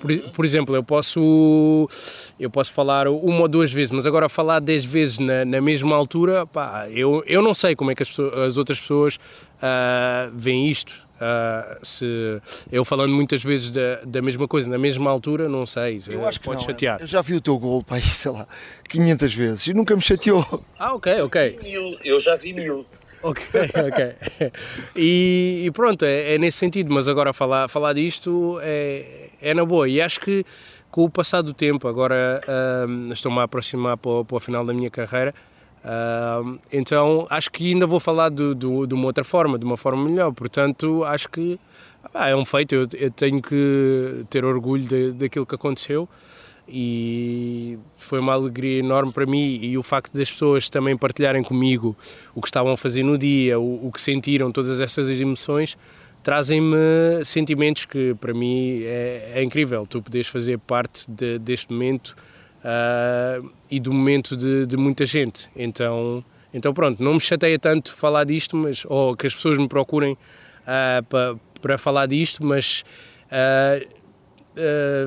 Por, 0.00 0.16
por, 0.30 0.44
exemplo, 0.44 0.74
eu 0.74 0.82
posso, 0.82 1.88
eu 2.38 2.50
posso 2.50 2.72
falar 2.72 3.06
uma 3.08 3.42
ou 3.42 3.48
duas 3.48 3.70
vezes, 3.70 3.92
mas 3.92 4.06
agora 4.06 4.28
falar 4.28 4.60
dez 4.60 4.84
vezes 4.84 5.18
na, 5.18 5.44
na 5.44 5.60
mesma 5.60 5.94
altura, 5.94 6.46
pá, 6.46 6.88
eu, 6.88 7.22
eu 7.26 7.42
não 7.42 7.54
sei 7.54 7.76
como 7.76 7.90
é 7.90 7.94
que 7.94 8.02
as, 8.02 8.08
pessoas, 8.08 8.34
as 8.34 8.56
outras 8.56 8.80
pessoas 8.80 9.16
uh, 9.16 10.30
veem 10.32 10.68
isto. 10.68 11.10
Uh, 11.20 11.84
se 11.84 12.40
eu 12.72 12.82
falando 12.82 13.12
muitas 13.12 13.44
vezes 13.44 13.70
da, 13.70 14.00
da 14.06 14.22
mesma 14.22 14.48
coisa 14.48 14.70
na 14.70 14.78
mesma 14.78 15.10
altura, 15.10 15.50
não 15.50 15.66
sei, 15.66 16.00
eu 16.08 16.26
acho 16.26 16.40
que 16.40 16.46
pode 16.46 16.60
não, 16.60 16.66
chatear. 16.66 16.98
Eu 16.98 17.06
já 17.06 17.20
vi 17.20 17.34
o 17.34 17.42
teu 17.42 17.58
gol, 17.58 17.84
pá, 17.84 18.00
sei 18.00 18.30
lá, 18.30 18.48
500 18.88 19.34
vezes 19.34 19.66
e 19.66 19.74
nunca 19.74 19.94
me 19.94 20.00
chateou. 20.00 20.64
Ah, 20.78 20.94
ok, 20.94 21.20
ok. 21.20 21.58
Mil, 21.62 21.98
eu 22.02 22.18
já 22.18 22.36
vi 22.36 22.54
mil. 22.54 22.86
Ok, 23.22 23.44
ok. 23.88 24.50
E, 24.96 25.64
e 25.66 25.70
pronto, 25.70 26.04
é, 26.04 26.34
é, 26.34 26.38
nesse 26.38 26.58
sentido, 26.58 26.92
mas 26.92 27.08
agora 27.08 27.32
falar, 27.32 27.68
falar 27.68 27.92
disto 27.92 28.58
é, 28.62 29.28
é 29.40 29.54
na 29.54 29.64
boa. 29.64 29.88
E 29.88 30.00
acho 30.00 30.20
que 30.20 30.44
com 30.90 31.04
o 31.04 31.10
passar 31.10 31.42
do 31.42 31.54
tempo, 31.54 31.86
agora 31.86 32.40
um, 32.88 33.12
estou-me 33.12 33.38
a 33.38 33.44
aproximar 33.44 33.96
para, 33.96 34.24
para 34.24 34.36
o 34.36 34.40
final 34.40 34.64
da 34.64 34.72
minha 34.72 34.90
carreira, 34.90 35.34
então 36.72 37.26
acho 37.30 37.50
que 37.50 37.72
ainda 37.72 37.86
vou 37.86 38.00
falar 38.00 38.28
do, 38.28 38.54
do, 38.54 38.86
de 38.86 38.94
uma 38.94 39.06
outra 39.06 39.22
forma, 39.22 39.58
de 39.58 39.64
uma 39.64 39.76
forma 39.76 40.08
melhor. 40.08 40.32
Portanto, 40.32 41.04
acho 41.04 41.28
que 41.28 41.60
ah, 42.12 42.28
é 42.28 42.36
um 42.36 42.44
feito. 42.44 42.74
Eu, 42.74 42.88
eu, 42.94 43.10
tenho 43.10 43.40
que 43.40 44.24
ter 44.28 44.44
orgulho 44.44 44.84
de, 44.84 45.12
daquilo 45.12 45.46
que 45.46 45.54
aconteceu 45.54 46.08
e 46.72 47.78
foi 47.96 48.20
uma 48.20 48.32
alegria 48.32 48.78
enorme 48.78 49.12
para 49.12 49.26
mim. 49.26 49.58
E 49.60 49.76
o 49.76 49.82
facto 49.82 50.12
das 50.16 50.30
pessoas 50.30 50.68
também 50.68 50.96
partilharem 50.96 51.42
comigo 51.42 51.96
o 52.34 52.40
que 52.40 52.48
estavam 52.48 52.72
a 52.72 52.76
fazer 52.76 53.02
no 53.02 53.18
dia, 53.18 53.58
o, 53.58 53.88
o 53.88 53.92
que 53.92 54.00
sentiram, 54.00 54.52
todas 54.52 54.80
essas 54.80 55.08
emoções, 55.20 55.76
trazem-me 56.22 57.24
sentimentos 57.24 57.84
que 57.84 58.14
para 58.14 58.32
mim 58.32 58.82
é, 58.82 59.32
é 59.36 59.42
incrível. 59.42 59.86
Tu 59.86 60.00
podes 60.00 60.28
fazer 60.28 60.58
parte 60.58 61.10
de, 61.10 61.38
deste 61.38 61.72
momento 61.72 62.14
uh, 62.60 63.50
e 63.70 63.80
do 63.80 63.92
momento 63.92 64.36
de, 64.36 64.66
de, 64.66 64.76
muita 64.76 65.04
gente. 65.06 65.48
Então, 65.56 66.24
então 66.52 66.72
pronto, 66.72 67.02
não 67.02 67.14
me 67.14 67.20
chateia 67.20 67.58
tanto 67.58 67.94
falar 67.94 68.24
disto, 68.24 68.56
mas 68.56 68.84
ou 68.86 69.16
que 69.16 69.26
as 69.26 69.34
pessoas 69.34 69.58
me 69.58 69.68
procurem 69.68 70.12
uh, 70.12 71.38
para, 71.60 71.78
falar 71.78 72.06
disto, 72.06 72.44
mas 72.44 72.84
uh, 73.26 74.00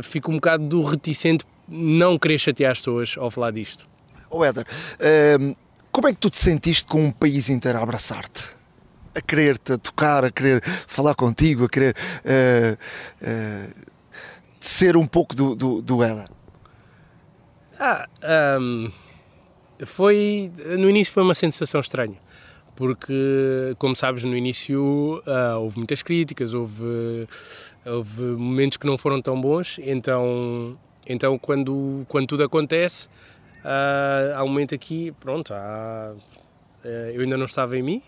fico 0.04 0.32
um 0.32 0.36
bocado 0.36 0.66
do 0.66 0.82
reticente 0.82 1.46
não 1.74 2.18
querer 2.20 2.38
chatear 2.38 2.72
as 2.72 2.78
pessoas 2.78 3.16
ao 3.18 3.32
falar 3.32 3.52
disto. 3.52 3.88
Oh 4.30 4.46
Éder, 4.46 4.66
como 5.92 6.08
é 6.08 6.14
que 6.14 6.20
tu 6.20 6.30
te 6.30 6.38
sentiste 6.38 6.88
com 6.88 7.04
um 7.04 7.12
país 7.12 7.50
inteiro 7.50 7.80
a 7.80 7.84
abraçar-te? 7.84 8.50
A 9.16 9.22
querer-te, 9.22 9.74
a 9.74 9.78
tocar, 9.78 10.24
a 10.24 10.32
querer 10.32 10.64
falar 10.88 11.16
contigo, 11.16 11.66
a 11.66 11.70
querer 11.70 11.96
ser 14.60 14.96
um 14.96 15.06
pouco 15.06 15.36
do, 15.36 15.56
do, 15.56 15.82
do 15.82 16.04
Éder? 16.04 16.28
Ah, 17.80 18.08
um, 18.60 18.92
foi. 19.86 20.52
No 20.80 20.90
início 20.90 21.14
foi 21.14 21.22
uma 21.22 21.34
sensação 21.34 21.82
estranha, 21.82 22.18
porque, 22.76 23.76
como 23.78 23.96
sabes, 23.96 24.24
no 24.24 24.36
início 24.36 25.22
uh, 25.28 25.60
houve 25.60 25.78
muitas 25.78 26.02
críticas, 26.02 26.54
houve, 26.54 27.28
houve 27.86 28.22
momentos 28.22 28.78
que 28.78 28.86
não 28.86 28.98
foram 28.98 29.22
tão 29.22 29.40
bons, 29.40 29.80
então, 29.84 30.78
então 31.08 31.38
quando, 31.38 32.06
quando 32.08 32.28
tudo 32.28 32.44
acontece, 32.44 33.08
uh, 33.64 34.36
há 34.36 34.44
um 34.44 34.48
momento 34.48 34.74
aqui, 34.76 35.12
pronto, 35.20 35.54
há, 35.54 36.14
uh, 36.14 36.88
eu 36.88 37.22
ainda 37.22 37.38
não 37.38 37.46
estava 37.46 37.78
em 37.78 37.82
mim. 37.82 38.02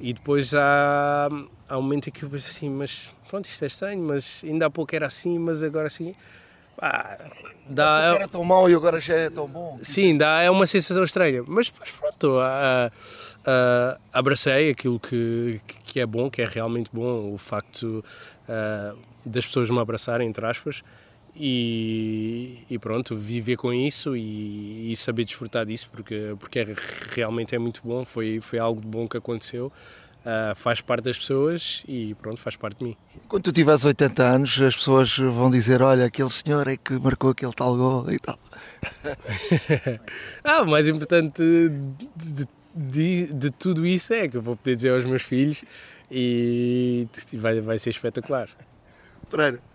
e 0.00 0.12
depois 0.12 0.54
há, 0.54 1.28
há 1.68 1.78
um 1.78 1.82
momento 1.82 2.08
aqui 2.08 2.22
eu 2.22 2.30
penso 2.30 2.48
assim, 2.48 2.70
mas 2.70 3.14
pronto, 3.28 3.46
isto 3.46 3.62
é 3.62 3.66
estranho, 3.66 4.02
mas 4.02 4.42
ainda 4.44 4.66
há 4.66 4.70
pouco 4.70 4.94
era 4.94 5.06
assim, 5.06 5.38
mas 5.38 5.62
agora 5.62 5.86
assim. 5.86 6.14
Ah, 6.82 7.18
dá, 7.68 8.14
era 8.14 8.26
tão 8.26 8.42
mau 8.42 8.68
e 8.70 8.74
agora 8.74 8.98
já 8.98 9.14
é 9.14 9.30
tão 9.30 9.46
bom. 9.46 9.78
Sim, 9.82 10.16
dá, 10.16 10.40
é 10.40 10.50
uma 10.50 10.66
sensação 10.66 11.04
estranha. 11.04 11.44
Mas, 11.46 11.70
mas 11.78 11.90
pronto, 11.90 12.38
uh, 12.38 12.90
uh, 13.40 14.00
abracei 14.10 14.70
aquilo 14.70 14.98
que, 14.98 15.60
que 15.84 16.00
é 16.00 16.06
bom, 16.06 16.30
que 16.30 16.40
é 16.40 16.46
realmente 16.46 16.88
bom, 16.90 17.34
o 17.34 17.36
facto 17.36 18.02
uh, 18.48 18.98
das 19.26 19.44
pessoas 19.44 19.68
me 19.68 19.78
abraçarem, 19.78 20.26
entre 20.26 20.46
aspas, 20.46 20.82
e, 21.34 22.64
e 22.68 22.78
pronto, 22.78 23.16
viver 23.16 23.56
com 23.56 23.72
isso 23.72 24.16
e, 24.16 24.92
e, 24.92 24.96
saber 24.96 25.24
desfrutar 25.24 25.64
disso, 25.64 25.88
porque, 25.90 26.34
porque 26.38 26.58
é, 26.58 26.74
realmente 27.14 27.54
é 27.54 27.58
muito 27.58 27.80
bom, 27.84 28.04
foi, 28.04 28.40
foi 28.40 28.58
algo 28.58 28.80
de 28.80 28.86
bom 28.86 29.08
que 29.08 29.16
aconteceu 29.16 29.72
uh, 30.20 30.54
faz 30.54 30.80
parte 30.80 31.04
das 31.04 31.18
pessoas 31.18 31.82
e 31.86 32.14
pronto, 32.14 32.40
faz 32.40 32.56
parte 32.56 32.78
de 32.78 32.84
mim. 32.84 32.96
Quando 33.28 33.44
tu 33.44 33.52
tiveres 33.52 33.84
80 33.84 34.22
anos, 34.22 34.60
as 34.60 34.76
pessoas 34.76 35.16
vão 35.16 35.50
dizer: 35.50 35.82
Olha, 35.82 36.06
aquele 36.06 36.30
senhor 36.30 36.66
é 36.68 36.76
que 36.76 36.94
marcou 36.94 37.30
aquele 37.30 37.52
tal 37.52 37.76
gol 37.76 38.10
e 38.12 38.18
tal. 38.18 38.38
ah, 40.44 40.62
o 40.62 40.66
mais 40.66 40.88
importante 40.88 41.42
de, 41.42 42.46
de, 42.74 43.32
de, 43.32 43.50
tudo 43.50 43.86
isso 43.86 44.12
é 44.12 44.28
que 44.28 44.36
eu 44.36 44.42
vou 44.42 44.56
poder 44.56 44.76
dizer 44.76 44.90
aos 44.90 45.04
meus 45.04 45.22
filhos 45.22 45.64
e 46.10 47.06
vai, 47.34 47.60
vai 47.60 47.78
ser 47.78 47.90
espetacular. 47.90 48.48
Pereira. 49.28 49.69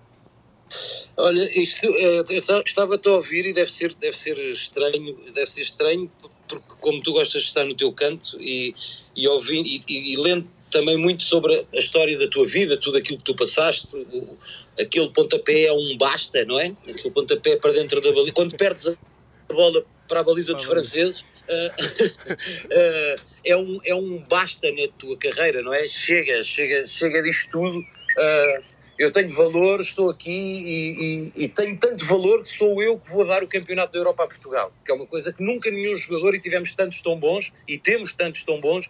Olha, 1.17 1.61
isto, 1.61 1.85
é, 1.85 2.23
estava-te 2.65 3.07
a 3.07 3.11
ouvir 3.13 3.45
e 3.45 3.53
deve 3.53 3.71
ser, 3.71 3.93
deve 3.95 4.17
ser 4.17 4.37
estranho, 4.49 5.17
deve 5.33 5.47
ser 5.47 5.61
estranho 5.61 6.11
porque 6.47 6.73
como 6.79 7.01
tu 7.01 7.13
gostas 7.13 7.41
de 7.41 7.47
estar 7.47 7.65
no 7.65 7.75
teu 7.75 7.91
canto 7.91 8.37
e, 8.39 8.73
e 9.15 9.27
ouvindo 9.27 9.67
e, 9.67 9.81
e, 9.87 10.13
e 10.13 10.17
lendo 10.17 10.47
também 10.71 10.97
muito 10.97 11.23
sobre 11.23 11.65
a 11.73 11.77
história 11.77 12.17
da 12.19 12.27
tua 12.27 12.45
vida, 12.45 12.77
tudo 12.77 12.97
aquilo 12.97 13.17
que 13.17 13.23
tu 13.23 13.35
passaste, 13.35 13.95
o, 13.95 14.37
aquele 14.79 15.09
pontapé 15.09 15.65
é 15.65 15.73
um 15.73 15.97
basta, 15.97 16.43
não 16.45 16.59
é? 16.59 16.65
Aquele 16.87 17.11
pontapé 17.11 17.55
para 17.57 17.71
dentro 17.71 18.01
da 18.01 18.11
baliza. 18.11 18.33
Quando 18.33 18.57
perdes 18.57 18.87
a 18.87 19.53
bola 19.53 19.85
para 20.07 20.19
a 20.19 20.23
baliza 20.23 20.53
dos 20.53 20.65
franceses, 20.65 21.21
uh, 21.21 21.71
uh, 22.65 23.21
é, 23.45 23.55
um, 23.55 23.79
é 23.85 23.95
um 23.95 24.17
basta 24.29 24.69
na 24.71 24.87
tua 24.97 25.17
carreira, 25.17 25.61
não 25.61 25.73
é? 25.73 25.87
Chega, 25.87 26.43
chega, 26.43 26.85
chega 26.85 27.21
disto 27.23 27.51
tudo. 27.51 27.79
Uh, 27.79 28.74
eu 28.97 29.11
tenho 29.11 29.29
valor, 29.29 29.81
estou 29.81 30.09
aqui 30.09 30.31
e, 30.31 31.31
e, 31.37 31.43
e, 31.43 31.49
tenho 31.49 31.77
tanto 31.77 32.05
valor 32.05 32.41
que 32.41 32.47
sou 32.47 32.81
eu 32.81 32.97
que 32.97 33.09
vou 33.09 33.27
dar 33.27 33.43
o 33.43 33.47
Campeonato 33.47 33.91
da 33.91 33.99
Europa 33.99 34.23
a 34.23 34.27
Portugal, 34.27 34.71
que 34.85 34.91
é 34.91 34.95
uma 34.95 35.05
coisa 35.05 35.33
que 35.33 35.43
nunca 35.43 35.69
nenhum 35.69 35.95
jogador, 35.95 36.33
e 36.33 36.39
tivemos 36.39 36.71
tantos 36.71 37.01
tão 37.01 37.19
bons, 37.19 37.51
e 37.67 37.77
temos 37.77 38.13
tantos 38.13 38.43
tão 38.43 38.59
bons, 38.61 38.89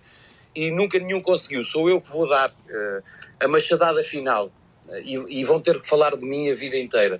e 0.54 0.70
nunca 0.70 1.00
nenhum 1.00 1.22
conseguiu. 1.22 1.64
Sou 1.64 1.90
eu 1.90 2.00
que 2.00 2.08
vou 2.10 2.30
dar 2.30 2.52
uh, 2.52 3.04
a 3.40 3.48
machadada 3.48 4.04
final, 4.04 4.46
uh, 4.46 4.96
e, 5.04 5.42
e, 5.42 5.44
vão 5.44 5.60
ter 5.60 5.80
que 5.82 5.88
falar 5.88 6.16
de 6.16 6.24
mim 6.24 6.52
a 6.52 6.56
vida 6.56 6.78
inteira. 6.78 7.20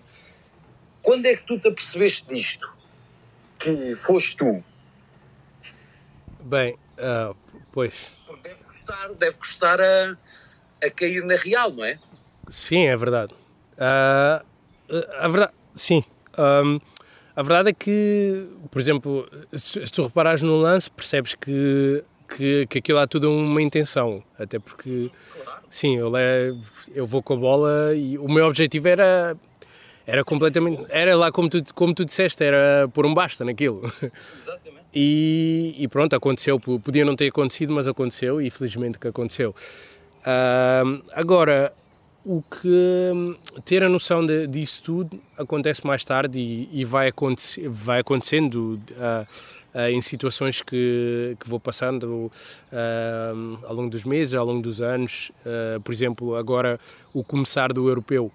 Quando 1.02 1.26
é 1.26 1.36
que 1.36 1.44
tu 1.44 1.60
te 1.60 1.68
apercebeste 1.68 2.28
disto? 2.28 2.72
Que 3.58 3.96
foste 3.96 4.38
tu? 4.38 4.64
Bem, 6.42 6.74
uh, 7.00 7.36
pois. 7.72 7.94
Porque 8.28 8.50
deve 8.50 8.64
custar, 8.64 9.14
deve 9.16 9.38
custar 9.38 9.82
a, 9.82 10.18
a 10.84 10.90
cair 10.92 11.26
na 11.26 11.36
real, 11.36 11.72
não 11.72 11.84
é? 11.84 12.00
Sim, 12.50 12.86
é 12.86 12.96
verdade. 12.96 13.34
Uh, 13.78 14.46
a 15.20 15.28
verdade, 15.28 15.54
sim. 15.74 16.04
Um, 16.38 16.80
a 17.36 17.44
verdade 17.44 17.70
é 17.70 17.74
que, 17.74 18.48
por 18.72 18.80
exemplo, 18.80 19.28
se, 19.54 19.80
tu 19.92 20.04
reparares 20.04 20.42
no 20.42 20.56
lance, 20.58 20.90
percebes 20.90 21.36
que, 21.36 22.04
que, 22.36 22.66
que 22.68 22.78
aquilo 22.80 23.00
há 23.00 23.08
tudo 23.08 23.32
uma 23.32 23.62
intenção. 23.62 24.24
Até 24.40 24.60
porque, 24.60 25.12
sim, 25.70 25.98
eu, 25.98 26.10
levo, 26.10 26.62
eu 26.94 27.06
vou 27.06 27.22
com 27.22 27.34
a 27.34 27.38
bola 27.38 27.96
e 27.96 28.18
o 28.18 28.28
meu 28.28 28.46
objetivo 28.46 28.88
era 28.88 29.36
era 30.08 30.24
completamente. 30.24 30.86
Era 30.90 31.16
lá 31.16 31.32
como 31.32 31.50
tu, 31.50 31.62
como 31.74 31.94
tu 31.94 32.06
disseste, 32.06 32.44
era 32.44 32.88
pôr 32.94 33.06
um 33.06 33.14
basta 33.14 33.44
naquilo. 33.44 33.82
Exatamente. 33.84 34.86
E, 34.94 35.76
e, 35.78 35.88
pronto, 35.88 36.16
aconteceu. 36.16 36.60
Podia 36.60 37.04
não 37.04 37.16
ter 37.16 37.28
acontecido, 37.28 37.74
mas 37.74 37.88
aconteceu 37.88 38.40
e 38.40 38.50
felizmente 38.50 39.00
que 39.00 39.08
aconteceu. 39.08 39.54
Uh, 40.22 41.04
agora, 41.12 41.74
o 42.26 42.42
que 42.42 43.12
hum, 43.14 43.36
ter 43.64 43.84
a 43.84 43.90
noção 43.90 44.26
de, 44.26 44.48
disso 44.48 44.82
tudo 44.82 45.20
acontece 45.38 45.86
mais 45.86 46.04
tarde 46.04 46.40
e, 46.40 46.70
e 46.72 46.84
vai, 46.84 47.10
acontecer, 47.10 47.70
vai 47.70 48.00
acontecendo 48.00 48.82
uh, 48.92 49.28
uh, 49.76 49.80
em 49.90 50.02
situações 50.02 50.62
que, 50.62 51.38
que 51.40 51.48
vou 51.48 51.60
passando 51.60 52.32
uh, 52.74 53.60
ao 53.66 53.76
longo 53.76 53.92
dos 53.92 54.04
meses, 54.04 54.34
ao 54.34 54.46
longo 54.46 54.62
dos 54.62 54.82
anos. 54.82 55.32
por 55.84 55.94
exemplo, 55.94 56.36
agora 56.36 56.80
o 57.14 57.24
começar 57.24 57.72
do 57.72 57.88
europeu. 57.88 58.32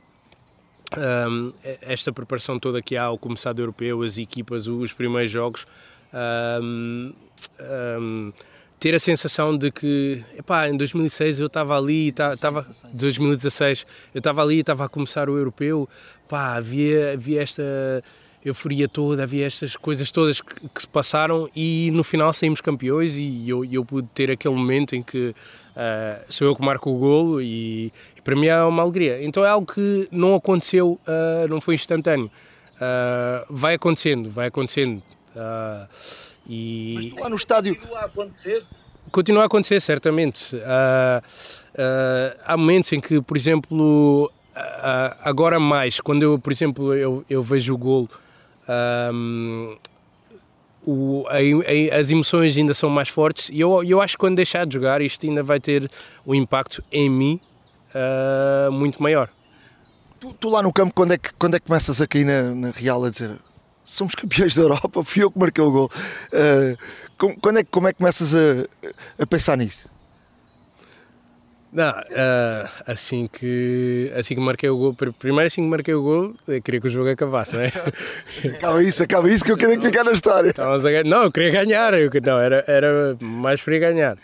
Um, 0.97 1.53
esta 1.83 2.13
preparação 2.13 2.59
toda 2.59 2.83
que 2.83 2.97
há 2.97 3.05
ao 3.05 3.19
começar 3.19 3.53
do 3.53 3.63
europeu, 3.63 4.03
as 4.03 4.19
equipas, 4.19 4.67
os 4.67 4.93
primeiros 4.93 5.31
jogos, 5.31 5.65
um, 6.61 7.13
um, 7.61 8.33
ter 8.81 8.95
a 8.95 8.99
sensação 8.99 9.57
de 9.57 9.71
que, 9.71 10.25
epá, 10.37 10.67
em 10.69 10.77
2006 10.77 11.39
eu 11.39 11.47
estava 11.49 11.77
ali, 11.77 12.09
estava 12.09 12.67
2016 12.95 13.87
eu 14.15 14.19
estava 14.19 14.43
ali, 14.43 14.61
estava 14.61 14.87
a 14.87 14.89
começar 14.89 15.29
o 15.29 15.37
europeu, 15.37 15.87
pá, 16.27 16.57
havia, 16.57 17.13
havia 17.13 17.43
esta 17.43 17.63
euforia 18.43 18.89
toda, 18.89 19.23
havia 19.23 19.47
estas 19.47 19.77
coisas 19.77 20.11
todas 20.11 20.41
que, 20.41 20.67
que 20.69 20.81
se 20.81 20.89
passaram 20.89 21.47
e 21.55 21.91
no 21.93 22.03
final 22.03 22.33
saímos 22.33 22.63
campeões 22.63 23.19
e 23.19 23.47
eu, 23.47 23.67
eu 23.67 23.85
pude 23.85 24.09
ter 24.15 24.31
aquele 24.31 24.55
momento 24.55 24.97
em 24.97 25.03
que 25.03 25.29
uh, 25.29 26.25
sou 26.31 26.47
eu 26.47 26.57
que 26.57 26.65
marco 26.65 26.91
o 26.91 26.99
golo 26.99 27.43
e, 27.43 27.93
e, 28.17 28.23
para 28.25 28.35
mim 28.35 28.47
é 28.47 28.63
uma 28.63 28.83
alegria. 28.83 29.23
Então 29.23 29.45
é 29.45 29.51
algo 29.51 29.71
que 29.71 30.09
não 30.11 30.35
aconteceu, 30.35 30.99
uh, 31.07 31.47
não 31.51 31.61
foi 31.61 31.75
instantâneo. 31.75 32.31
Uh, 32.77 33.45
vai 33.51 33.75
acontecendo, 33.75 34.31
vai 34.31 34.47
acontecendo. 34.47 35.03
E... 36.51 36.93
Mas 36.97 37.07
tu 37.07 37.21
lá 37.21 37.29
no 37.29 37.37
estádio... 37.37 37.77
Continua 37.77 38.01
a 38.01 38.05
acontecer? 38.05 38.65
Continua 39.11 39.43
a 39.43 39.47
acontecer, 39.47 39.81
certamente. 39.81 40.57
há 42.45 42.57
momentos 42.57 42.93
em 42.93 43.01
que, 43.01 43.21
por 43.21 43.37
exemplo, 43.37 44.31
agora 45.23 45.59
mais, 45.61 46.01
quando 46.01 46.23
eu, 46.23 46.39
por 46.39 46.53
exemplo, 46.53 46.95
eu, 46.95 47.25
eu 47.29 47.43
vejo 47.43 47.75
o 47.75 47.79
golo 47.79 48.09
um, 49.13 49.77
o, 50.85 51.27
a, 51.29 51.37
a, 51.37 51.99
as 51.99 52.11
emoções 52.11 52.57
ainda 52.57 52.73
são 52.73 52.89
mais 52.89 53.09
fortes 53.09 53.51
e 53.51 53.61
eu, 53.61 53.83
eu 53.83 54.01
acho 54.01 54.15
que 54.15 54.19
quando 54.19 54.37
deixar 54.37 54.65
de 54.65 54.75
jogar 54.75 55.03
isto 55.03 55.27
ainda 55.27 55.43
vai 55.43 55.61
ter 55.61 55.91
um 56.27 56.35
impacto 56.35 56.83
em 56.91 57.11
mim 57.11 57.41
uh, 57.95 58.73
muito 58.73 59.03
maior. 59.03 59.29
Tu, 60.19 60.33
tu, 60.35 60.49
lá 60.49 60.63
no 60.63 60.73
campo, 60.73 60.93
quando 60.95 61.13
é 61.13 61.19
que, 61.19 61.33
quando 61.35 61.57
é 61.57 61.61
que 61.61 61.67
começas 61.67 62.01
a 62.01 62.07
cair 62.07 62.25
na, 62.25 62.55
na 62.55 62.71
Real 62.71 63.03
a 63.05 63.11
dizer 63.11 63.33
somos 63.91 64.15
campeões 64.15 64.55
da 64.55 64.63
Europa, 64.63 65.03
fui 65.05 65.23
eu 65.23 65.31
que 65.31 65.39
marquei 65.39 65.63
o 65.63 65.71
gol. 65.71 65.91
Uh, 66.33 67.35
quando 67.41 67.59
é, 67.59 67.65
como 67.65 67.89
é 67.89 67.93
que 67.93 67.99
começas 67.99 68.35
a, 68.35 68.65
a 69.19 69.27
pensar 69.27 69.57
nisso? 69.57 69.89
Não, 71.73 71.91
uh, 71.91 72.69
assim 72.87 73.29
que 73.29 74.11
assim 74.17 74.35
que 74.35 74.41
marquei 74.41 74.69
o 74.69 74.77
gol, 74.77 74.95
primeiro 74.95 75.47
assim 75.47 75.63
que 75.63 75.69
marquei 75.69 75.95
o 75.95 76.03
gol, 76.03 76.35
eu 76.49 76.61
queria 76.63 76.81
que 76.81 76.89
o 76.89 76.91
jogo 76.91 77.09
acabasse, 77.09 77.55
não 77.55 77.63
é? 77.63 77.73
acaba 78.57 78.83
isso, 78.83 79.03
acaba 79.03 79.31
isso 79.31 79.45
que 79.45 79.53
eu 79.53 79.57
queria 79.57 79.81
ficar 79.81 80.03
na 80.03 80.13
história. 80.13 80.53
A, 80.57 81.05
não, 81.05 81.25
eu 81.25 81.33
queria 81.33 81.51
ganhar, 81.51 81.95
eu, 81.95 82.11
não, 82.25 82.41
era, 82.41 82.65
era 82.67 83.17
mais 83.21 83.63
para 83.63 83.79
ganhar. 83.79 84.19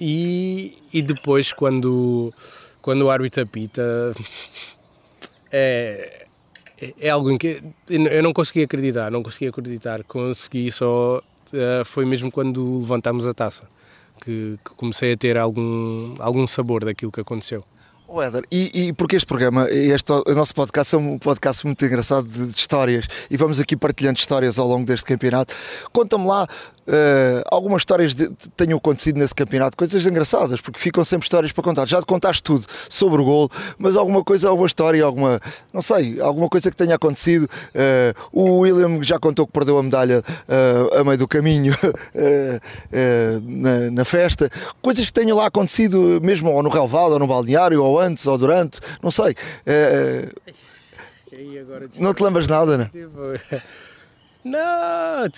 E, 0.00 0.78
e 0.92 1.02
depois 1.02 1.52
quando, 1.52 2.32
quando 2.80 3.02
o 3.02 3.10
árbitro 3.10 3.42
apita 3.42 4.14
é, 5.52 6.26
é 7.00 7.10
algo 7.10 7.30
em 7.30 7.38
que 7.38 7.62
eu 7.88 8.22
não 8.22 8.32
consegui 8.32 8.62
acreditar, 8.62 9.10
não 9.10 9.22
consegui 9.22 9.48
acreditar, 9.48 10.04
consegui 10.04 10.70
só 10.70 11.18
uh, 11.18 11.84
foi 11.84 12.04
mesmo 12.04 12.30
quando 12.30 12.80
levantámos 12.80 13.26
a 13.26 13.34
taça 13.34 13.68
que, 14.18 14.58
que 14.64 14.74
comecei 14.76 15.12
a 15.12 15.16
ter 15.16 15.36
algum, 15.36 16.14
algum 16.18 16.46
sabor 16.46 16.84
daquilo 16.84 17.10
que 17.10 17.20
aconteceu. 17.20 17.64
Oh, 18.10 18.22
Éder, 18.22 18.42
e, 18.50 18.88
e 18.88 18.92
porque 18.94 19.16
este 19.16 19.26
programa, 19.26 19.68
este, 19.70 20.10
o 20.10 20.34
nosso 20.34 20.54
podcast 20.54 20.94
é 20.94 20.98
um 20.98 21.18
podcast 21.18 21.66
muito 21.66 21.84
engraçado 21.84 22.26
de, 22.26 22.46
de 22.46 22.58
histórias 22.58 23.06
e 23.30 23.36
vamos 23.36 23.60
aqui 23.60 23.76
partilhando 23.76 24.18
histórias 24.18 24.58
ao 24.58 24.66
longo 24.66 24.86
deste 24.86 25.04
campeonato. 25.04 25.54
Conta-me 25.92 26.26
lá 26.26 26.46
Uh, 26.88 27.44
algumas 27.50 27.82
histórias 27.82 28.14
de, 28.14 28.28
de, 28.28 28.48
tenham 28.56 28.78
acontecido 28.78 29.18
nesse 29.18 29.34
campeonato, 29.34 29.76
coisas 29.76 30.06
engraçadas, 30.06 30.58
porque 30.58 30.80
ficam 30.80 31.04
sempre 31.04 31.26
histórias 31.26 31.52
para 31.52 31.62
contar. 31.62 31.86
Já 31.86 32.00
te 32.00 32.06
contaste 32.06 32.42
tudo 32.42 32.64
sobre 32.88 33.20
o 33.20 33.24
gol, 33.26 33.50
mas 33.76 33.94
alguma 33.94 34.24
coisa, 34.24 34.48
alguma 34.48 34.66
história, 34.66 35.04
alguma, 35.04 35.38
não 35.70 35.82
sei, 35.82 36.18
alguma 36.18 36.48
coisa 36.48 36.70
que 36.70 36.76
tenha 36.76 36.94
acontecido. 36.94 37.44
Uh, 37.44 38.14
o 38.32 38.60
William 38.60 39.02
já 39.02 39.18
contou 39.18 39.46
que 39.46 39.52
perdeu 39.52 39.76
a 39.76 39.82
medalha 39.82 40.24
uh, 40.48 40.98
a 40.98 41.04
meio 41.04 41.18
do 41.18 41.28
caminho 41.28 41.74
na, 43.44 43.90
na, 43.90 44.04
festa. 44.06 44.50
Coisas 44.80 45.04
que 45.04 45.12
tenham 45.12 45.36
lá 45.36 45.46
acontecido, 45.46 46.18
mesmo 46.22 46.50
ou 46.50 46.62
no 46.62 46.70
relevado, 46.70 47.12
ou 47.12 47.18
no 47.18 47.26
balneário, 47.26 47.82
ou 47.84 48.00
antes, 48.00 48.26
ou 48.26 48.38
durante, 48.38 48.80
não 49.02 49.10
sei. 49.10 49.36
não 51.98 52.14
te 52.14 52.22
lembras 52.22 52.48
nada, 52.48 52.78
né? 52.78 52.90
Não, 54.48 55.30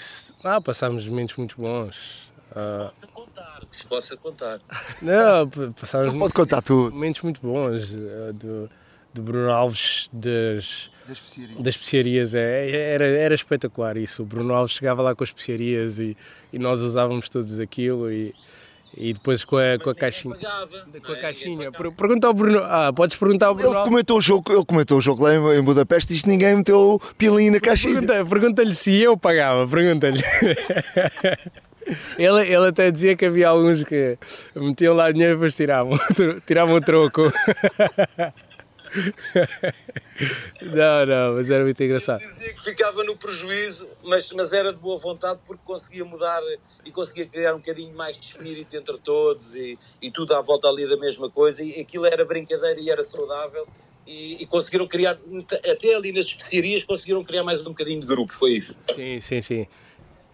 ah, 0.45 0.61
passámos 0.61 1.07
momentos 1.07 1.37
muito 1.37 1.57
bons. 1.61 2.31
Uh, 2.51 3.07
contar, 3.13 3.63
se 3.71 3.87
possa 3.87 4.17
contar. 4.17 4.61
Não, 5.01 5.49
passámos 5.73 6.13
pode 6.15 6.35
contar 6.35 6.63
tudo. 6.63 6.93
momentos 6.93 7.23
muito 7.23 7.41
bons 7.41 7.93
uh, 7.93 8.33
do, 8.33 8.71
do 9.15 9.23
Bruno 9.23 9.51
Alves 9.53 10.09
das, 10.13 10.91
das 11.07 11.19
especiarias. 11.19 11.63
Das 11.63 11.75
especiarias 11.75 12.35
é, 12.35 12.93
era, 12.95 13.07
era 13.07 13.35
espetacular 13.35 13.97
isso. 13.97 14.23
O 14.23 14.27
Bruno 14.27 14.53
Alves 14.53 14.75
chegava 14.75 15.01
lá 15.01 15.15
com 15.15 15.23
as 15.23 15.31
especiarias 15.31 16.01
e, 16.01 16.17
e 16.53 16.59
nós 16.59 16.81
usávamos 16.81 17.29
todos 17.29 17.61
aquilo 17.61 18.11
e, 18.11 18.35
e 18.97 19.13
depois 19.13 19.45
com 19.45 19.57
a, 19.57 19.79
com 19.83 19.91
a 19.91 19.95
caixinha. 19.95 20.35
Pagava, 20.35 20.87
com 21.05 21.13
a 21.13 21.17
é? 21.17 21.21
caixinha. 21.21 21.73
Pergunta 21.73 22.27
ao 22.27 22.35
Bruno. 22.35 22.61
Ah, 22.65 22.93
podes 22.95 23.17
perguntar 23.17 23.47
ao 23.47 23.55
Bruno. 23.55 23.75
Ele 23.75 23.85
comentou 23.85 24.19
o 24.19 24.21
jogo, 24.21 24.53
ele 24.53 24.65
comentou 24.65 24.99
o 24.99 25.01
jogo 25.01 25.23
lá 25.23 25.35
em, 25.35 25.63
Budapeste 25.63 26.13
e 26.13 26.17
isto 26.17 26.29
ninguém 26.29 26.57
meteu 26.57 27.01
pilinho 27.17 27.53
na 27.53 27.61
caixinha. 27.61 27.95
Pergunta-lhe 27.95 28.25
pergunta 28.25 28.75
se 28.75 29.01
eu 29.01 29.17
pagava, 29.17 29.67
pergunta-lhe. 29.67 30.21
Ele, 32.17 32.47
ele 32.47 32.69
até 32.69 32.89
dizia 32.91 33.17
que 33.17 33.25
havia 33.25 33.49
alguns 33.49 33.83
que 33.83 34.17
metiam 34.55 34.95
lá 34.95 35.11
dinheiro 35.11 35.33
e 35.33 35.37
depois 35.37 35.57
tiravam, 35.57 35.99
tiravam 36.47 36.77
o 36.77 36.81
troco. 36.81 37.33
não, 40.63 41.07
não, 41.07 41.35
mas 41.35 41.51
era 41.51 41.63
muito 41.65 41.83
engraçado. 41.83 42.23
Eu 42.23 42.31
dizia 42.33 42.53
que 42.53 42.63
ficava 42.63 43.05
no 43.05 43.17
prejuízo, 43.17 43.89
mas, 44.05 44.31
mas 44.33 44.53
era 44.53 44.73
de 44.73 44.81
boa 44.81 44.99
vontade 44.99 45.41
porque 45.47 45.63
conseguia 45.65 46.05
mudar 46.05 46.41
e 46.85 46.91
conseguia 46.91 47.27
criar 47.27 47.55
um 47.55 47.59
bocadinho 47.59 47.95
mais 47.95 48.19
de 48.19 48.27
espírito 48.27 48.77
entre 48.77 48.99
todos 48.99 49.55
e, 49.55 49.79
e 50.03 50.11
tudo 50.11 50.35
à 50.35 50.41
volta 50.41 50.69
ali 50.69 50.89
da 50.89 50.97
mesma 50.97 51.31
coisa. 51.31 51.63
E 51.63 51.81
aquilo 51.81 52.07
era 52.07 52.25
brincadeira 52.25 52.81
e 52.81 52.91
era 52.91 53.05
saudável. 53.05 53.67
E, 54.07 54.43
e, 54.43 54.47
conseguiram 54.47 54.89
criar, 54.89 55.17
até 55.71 55.95
ali 55.95 56.11
nas 56.11 56.25
especiarias, 56.25 56.83
conseguiram 56.83 57.23
criar 57.23 57.45
mais 57.45 57.61
um 57.61 57.71
bocadinho 57.71 58.01
de 58.01 58.07
grupo, 58.07 58.33
foi 58.33 58.53
isso? 58.53 58.77
Sim, 58.95 59.21
sim, 59.21 59.41
sim. 59.41 59.67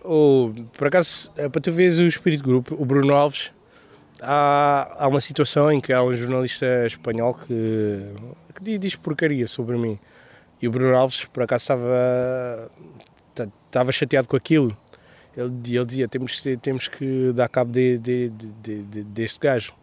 O, 0.03 0.55
por 0.73 0.87
acaso, 0.87 1.31
é 1.37 1.49
para 1.49 1.61
tu 1.61 1.73
veres 1.73 1.99
o 1.99 2.07
espírito 2.07 2.43
de 2.43 2.49
grupo, 2.49 2.75
o 2.79 2.87
Bruno 2.87 3.13
Alves, 3.13 3.51
há, 4.21 4.97
há 4.99 5.09
uma 5.09 5.21
situação 5.21 5.71
em 5.71 5.81
que 5.81 5.93
há 5.93 6.03
um 6.03 6.13
jornalista 6.13 6.87
espanhol 6.87 7.35
que 7.35 8.13
que 8.57 8.79
diz 8.79 8.97
porcaria 8.97 9.47
sobre 9.47 9.77
mim. 9.77 9.99
E 10.61 10.67
o 10.67 10.71
Bruno 10.71 10.97
Alves, 10.97 11.25
por 11.27 11.43
acaso, 11.43 11.63
estava, 11.63 12.71
estava 13.67 13.93
chateado 13.93 14.27
com 14.27 14.37
aquilo. 14.37 14.77
Ele, 15.37 15.53
ele 15.77 15.85
dizia: 15.85 16.09
temos, 16.09 16.43
temos 16.63 16.89
que 16.89 17.33
dar 17.33 17.49
cabo 17.49 17.73
de, 17.73 17.99
de, 17.99 18.29
de, 18.31 18.83
de 18.83 19.03
deste 19.05 19.39
gajo. 19.39 19.75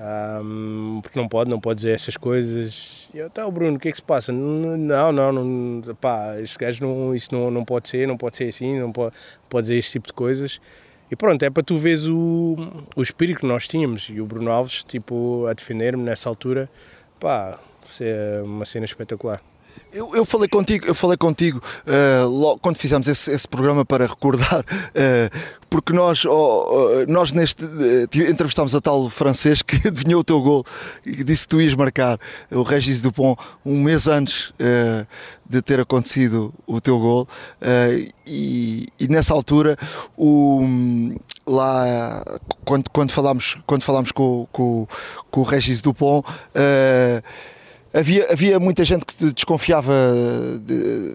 Um, 0.00 1.00
porque 1.02 1.18
não 1.18 1.28
pode, 1.28 1.50
não 1.50 1.60
pode 1.60 1.76
dizer 1.76 1.94
essas 1.94 2.16
coisas. 2.16 3.08
E 3.12 3.18
eu, 3.18 3.28
tá, 3.28 3.48
Bruno, 3.50 3.76
o 3.76 3.80
que 3.80 3.88
é 3.88 3.90
que 3.90 3.96
se 3.98 4.02
passa? 4.02 4.32
Não, 4.32 5.12
não, 5.12 5.32
não 5.32 5.94
pá, 5.94 6.40
este 6.40 6.58
gajo 6.58 6.82
não, 6.82 7.14
isso 7.14 7.28
não, 7.32 7.50
não 7.50 7.64
pode 7.64 7.88
ser, 7.88 8.08
não 8.08 8.16
pode 8.16 8.36
ser 8.36 8.48
assim, 8.48 8.78
não 8.78 8.90
pode, 8.90 9.14
pode 9.48 9.64
dizer 9.64 9.76
este 9.76 9.92
tipo 9.92 10.06
de 10.06 10.14
coisas. 10.14 10.60
E 11.10 11.16
pronto, 11.16 11.42
é 11.42 11.50
para 11.50 11.62
tu 11.62 11.76
veres 11.76 12.06
o, 12.06 12.56
o 12.94 13.02
espírito 13.02 13.40
que 13.40 13.46
nós 13.46 13.66
tínhamos 13.66 14.08
e 14.08 14.20
o 14.20 14.26
Bruno 14.26 14.50
Alves, 14.50 14.84
tipo, 14.84 15.44
a 15.46 15.52
defender-me 15.52 16.02
nessa 16.04 16.28
altura, 16.28 16.70
pá, 17.18 17.58
é 18.00 18.40
uma 18.44 18.64
cena 18.64 18.84
espetacular. 18.84 19.42
Eu, 19.92 20.14
eu, 20.14 20.24
falei 20.24 20.48
contigo, 20.48 20.86
eu 20.86 20.94
falei 20.94 21.16
contigo 21.16 21.58
uh, 21.58 22.28
logo, 22.28 22.60
quando 22.60 22.76
fizemos 22.76 23.08
esse, 23.08 23.32
esse, 23.32 23.48
programa 23.48 23.84
para 23.84 24.06
recordar, 24.06 24.60
uh, 24.60 25.38
porque 25.68 25.92
nós, 25.92 26.24
oh, 26.24 27.04
nós 27.08 27.32
neste 27.32 27.64
uh, 27.64 28.30
entrevistámos 28.30 28.72
a 28.72 28.80
tal 28.80 29.10
francês 29.10 29.62
que 29.62 29.76
adivinhou 29.88 30.20
o 30.20 30.24
teu 30.24 30.40
gol 30.40 30.64
e 31.04 31.24
disse 31.24 31.42
que 31.42 31.48
tu 31.48 31.60
ias 31.60 31.74
marcar. 31.74 32.20
O 32.52 32.62
Regis 32.62 33.00
Dupont 33.00 33.40
um 33.66 33.82
mês 33.82 34.06
antes 34.06 34.52
de 35.48 35.60
ter 35.60 35.80
acontecido 35.80 36.54
o 36.66 36.80
teu 36.80 36.98
gol 36.98 37.28
e, 38.24 38.86
e, 38.98 39.08
nessa 39.08 39.34
altura 39.34 39.76
o, 40.16 40.62
lá 41.46 42.22
quando, 42.64 42.88
quando 42.90 43.10
falámos, 43.10 43.56
quando 43.66 43.82
falámos 43.82 44.12
com, 44.12 44.46
com, 44.52 44.86
com 45.30 45.40
o 45.40 45.44
Regis 45.44 45.80
Dupont 45.80 46.24
havia, 47.92 48.32
havia 48.32 48.60
muita 48.60 48.84
gente 48.84 49.04
que 49.04 49.32
desconfiava 49.32 49.92
de, 50.62 51.14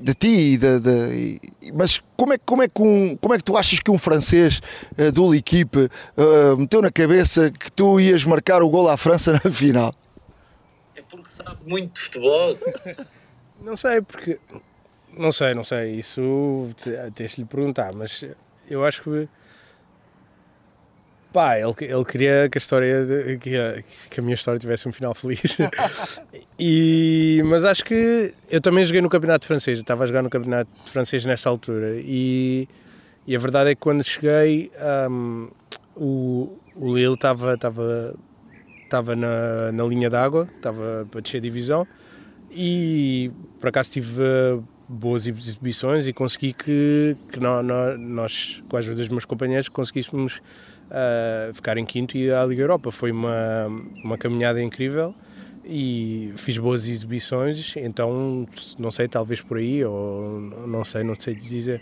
de 0.00 0.14
ti, 0.14 0.56
de, 0.58 0.80
de, 0.80 1.40
mas 1.72 2.02
como 2.16 2.32
é, 2.32 2.38
como, 2.38 2.62
é 2.62 2.68
que 2.68 2.82
um, 2.82 3.16
como 3.16 3.34
é 3.34 3.38
que 3.38 3.44
tu 3.44 3.56
achas 3.56 3.80
que 3.80 3.90
um 3.90 3.98
francês 3.98 4.60
uh, 4.98 5.12
do 5.12 5.30
L'Equipe 5.30 5.78
uh, 5.78 6.56
meteu 6.58 6.82
na 6.82 6.90
cabeça 6.90 7.50
que 7.50 7.70
tu 7.72 8.00
ias 8.00 8.24
marcar 8.24 8.62
o 8.62 8.68
gol 8.68 8.88
à 8.88 8.96
França 8.96 9.32
na 9.32 9.50
final? 9.50 9.90
É 10.96 11.02
porque 11.02 11.28
sabe 11.28 11.58
muito 11.66 11.94
de 11.94 12.00
futebol. 12.00 12.58
não 13.62 13.76
sei, 13.76 14.00
porque. 14.02 14.38
Não 15.16 15.32
sei, 15.32 15.54
não 15.54 15.64
sei. 15.64 15.92
Isso 15.92 16.68
tens 17.14 17.32
de 17.32 17.42
lhe 17.42 17.46
perguntar, 17.46 17.92
mas 17.92 18.24
eu 18.68 18.84
acho 18.84 19.02
que 19.02 19.28
Pá, 21.34 21.58
ele, 21.58 21.74
ele 21.80 22.04
queria 22.04 22.48
que 22.48 22.56
a 22.56 22.60
história, 22.60 23.04
que, 23.40 23.56
a, 23.56 23.82
que 24.08 24.20
a 24.20 24.22
minha 24.22 24.36
história 24.36 24.56
tivesse 24.56 24.88
um 24.88 24.92
final 24.92 25.12
feliz. 25.16 25.40
e, 26.56 27.42
mas 27.44 27.64
acho 27.64 27.84
que 27.84 28.32
eu 28.48 28.60
também 28.60 28.84
joguei 28.84 29.00
no 29.00 29.08
campeonato 29.08 29.44
francês, 29.44 29.78
eu 29.78 29.82
estava 29.82 30.04
a 30.04 30.06
jogar 30.06 30.22
no 30.22 30.30
campeonato 30.30 30.70
francês 30.86 31.24
nessa 31.24 31.48
altura 31.48 31.96
e, 31.96 32.68
E 33.26 33.34
a 33.34 33.38
verdade 33.40 33.70
é 33.70 33.74
que 33.74 33.80
quando 33.80 34.04
cheguei, 34.04 34.70
um, 35.10 35.48
o, 35.96 36.56
o 36.76 36.94
Lille 36.94 37.14
estava 37.14 37.54
estava 37.54 38.14
estava 38.84 39.16
na, 39.16 39.72
na 39.72 39.84
linha 39.84 40.08
d'água, 40.08 40.48
estava 40.54 41.04
para 41.10 41.20
descer 41.20 41.38
a 41.38 41.40
divisão 41.40 41.84
e 42.48 43.32
por 43.58 43.70
acaso 43.70 43.90
tive 43.90 44.22
boas 44.88 45.26
exibições 45.26 46.06
e 46.06 46.12
consegui 46.12 46.52
que, 46.52 47.16
que 47.32 47.40
nós, 47.40 47.66
nós, 47.98 48.62
com 48.68 48.76
a 48.76 48.78
ajuda 48.78 48.98
dos 48.98 49.08
meus 49.08 49.24
companheiros, 49.24 49.68
conseguíssemos 49.68 50.40
uh, 50.90 51.54
ficar 51.54 51.76
em 51.78 51.84
quinto 51.84 52.16
e 52.16 52.30
à 52.30 52.44
Liga 52.44 52.62
Europa. 52.62 52.90
Foi 52.90 53.10
uma, 53.10 53.66
uma 54.02 54.18
caminhada 54.18 54.62
incrível 54.62 55.14
e 55.64 56.32
fiz 56.36 56.58
boas 56.58 56.86
exibições, 56.88 57.74
então 57.76 58.46
não 58.78 58.90
sei, 58.90 59.08
talvez 59.08 59.40
por 59.40 59.56
aí, 59.56 59.84
ou 59.84 60.40
não 60.66 60.84
sei, 60.84 61.02
não 61.02 61.14
sei 61.18 61.34
dizer. 61.34 61.80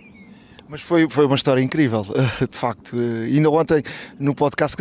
Mas 0.68 0.80
foi, 0.80 1.06
foi 1.06 1.26
uma 1.26 1.36
história 1.36 1.60
incrível, 1.60 2.02
de 2.50 2.56
facto. 2.56 2.96
Ainda 2.96 3.50
ontem 3.50 3.82
no 4.18 4.34
podcast 4.34 4.76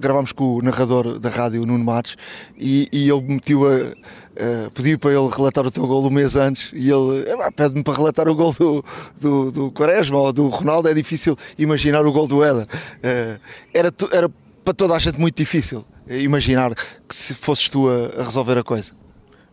gravámos 0.00 0.32
com 0.32 0.56
o 0.56 0.62
narrador 0.62 1.18
da 1.18 1.28
rádio, 1.28 1.66
Nuno 1.66 1.84
Matos, 1.84 2.16
e, 2.56 2.88
e 2.90 3.10
ele 3.10 3.22
meteu 3.22 3.66
a, 3.66 3.92
a, 4.36 4.70
pediu 4.70 4.98
para 4.98 5.12
ele 5.12 5.28
relatar 5.28 5.66
o 5.66 5.70
teu 5.70 5.86
gol 5.86 6.06
um 6.06 6.10
mês 6.10 6.36
antes 6.36 6.70
e 6.72 6.90
ele 6.90 7.24
pede-me 7.56 7.82
para 7.82 7.94
relatar 7.94 8.28
o 8.28 8.34
gol 8.34 8.52
do, 8.52 8.84
do, 9.20 9.52
do 9.52 9.70
Quaresma 9.72 10.18
ou 10.18 10.32
do 10.32 10.48
Ronaldo. 10.48 10.88
É 10.88 10.94
difícil 10.94 11.36
imaginar 11.58 12.04
o 12.06 12.12
gol 12.12 12.26
do 12.26 12.44
Éder. 12.44 12.66
Eh, 13.02 13.38
era, 13.72 13.92
era 14.12 14.28
para 14.64 14.74
toda 14.74 14.94
a 14.94 14.98
gente 14.98 15.18
muito 15.20 15.36
difícil 15.36 15.84
imaginar 16.08 16.74
que 16.74 17.14
se 17.14 17.34
fosses 17.34 17.68
tu 17.68 17.88
a, 17.88 18.20
a 18.20 18.24
resolver 18.24 18.58
a 18.58 18.62
coisa. 18.62 18.92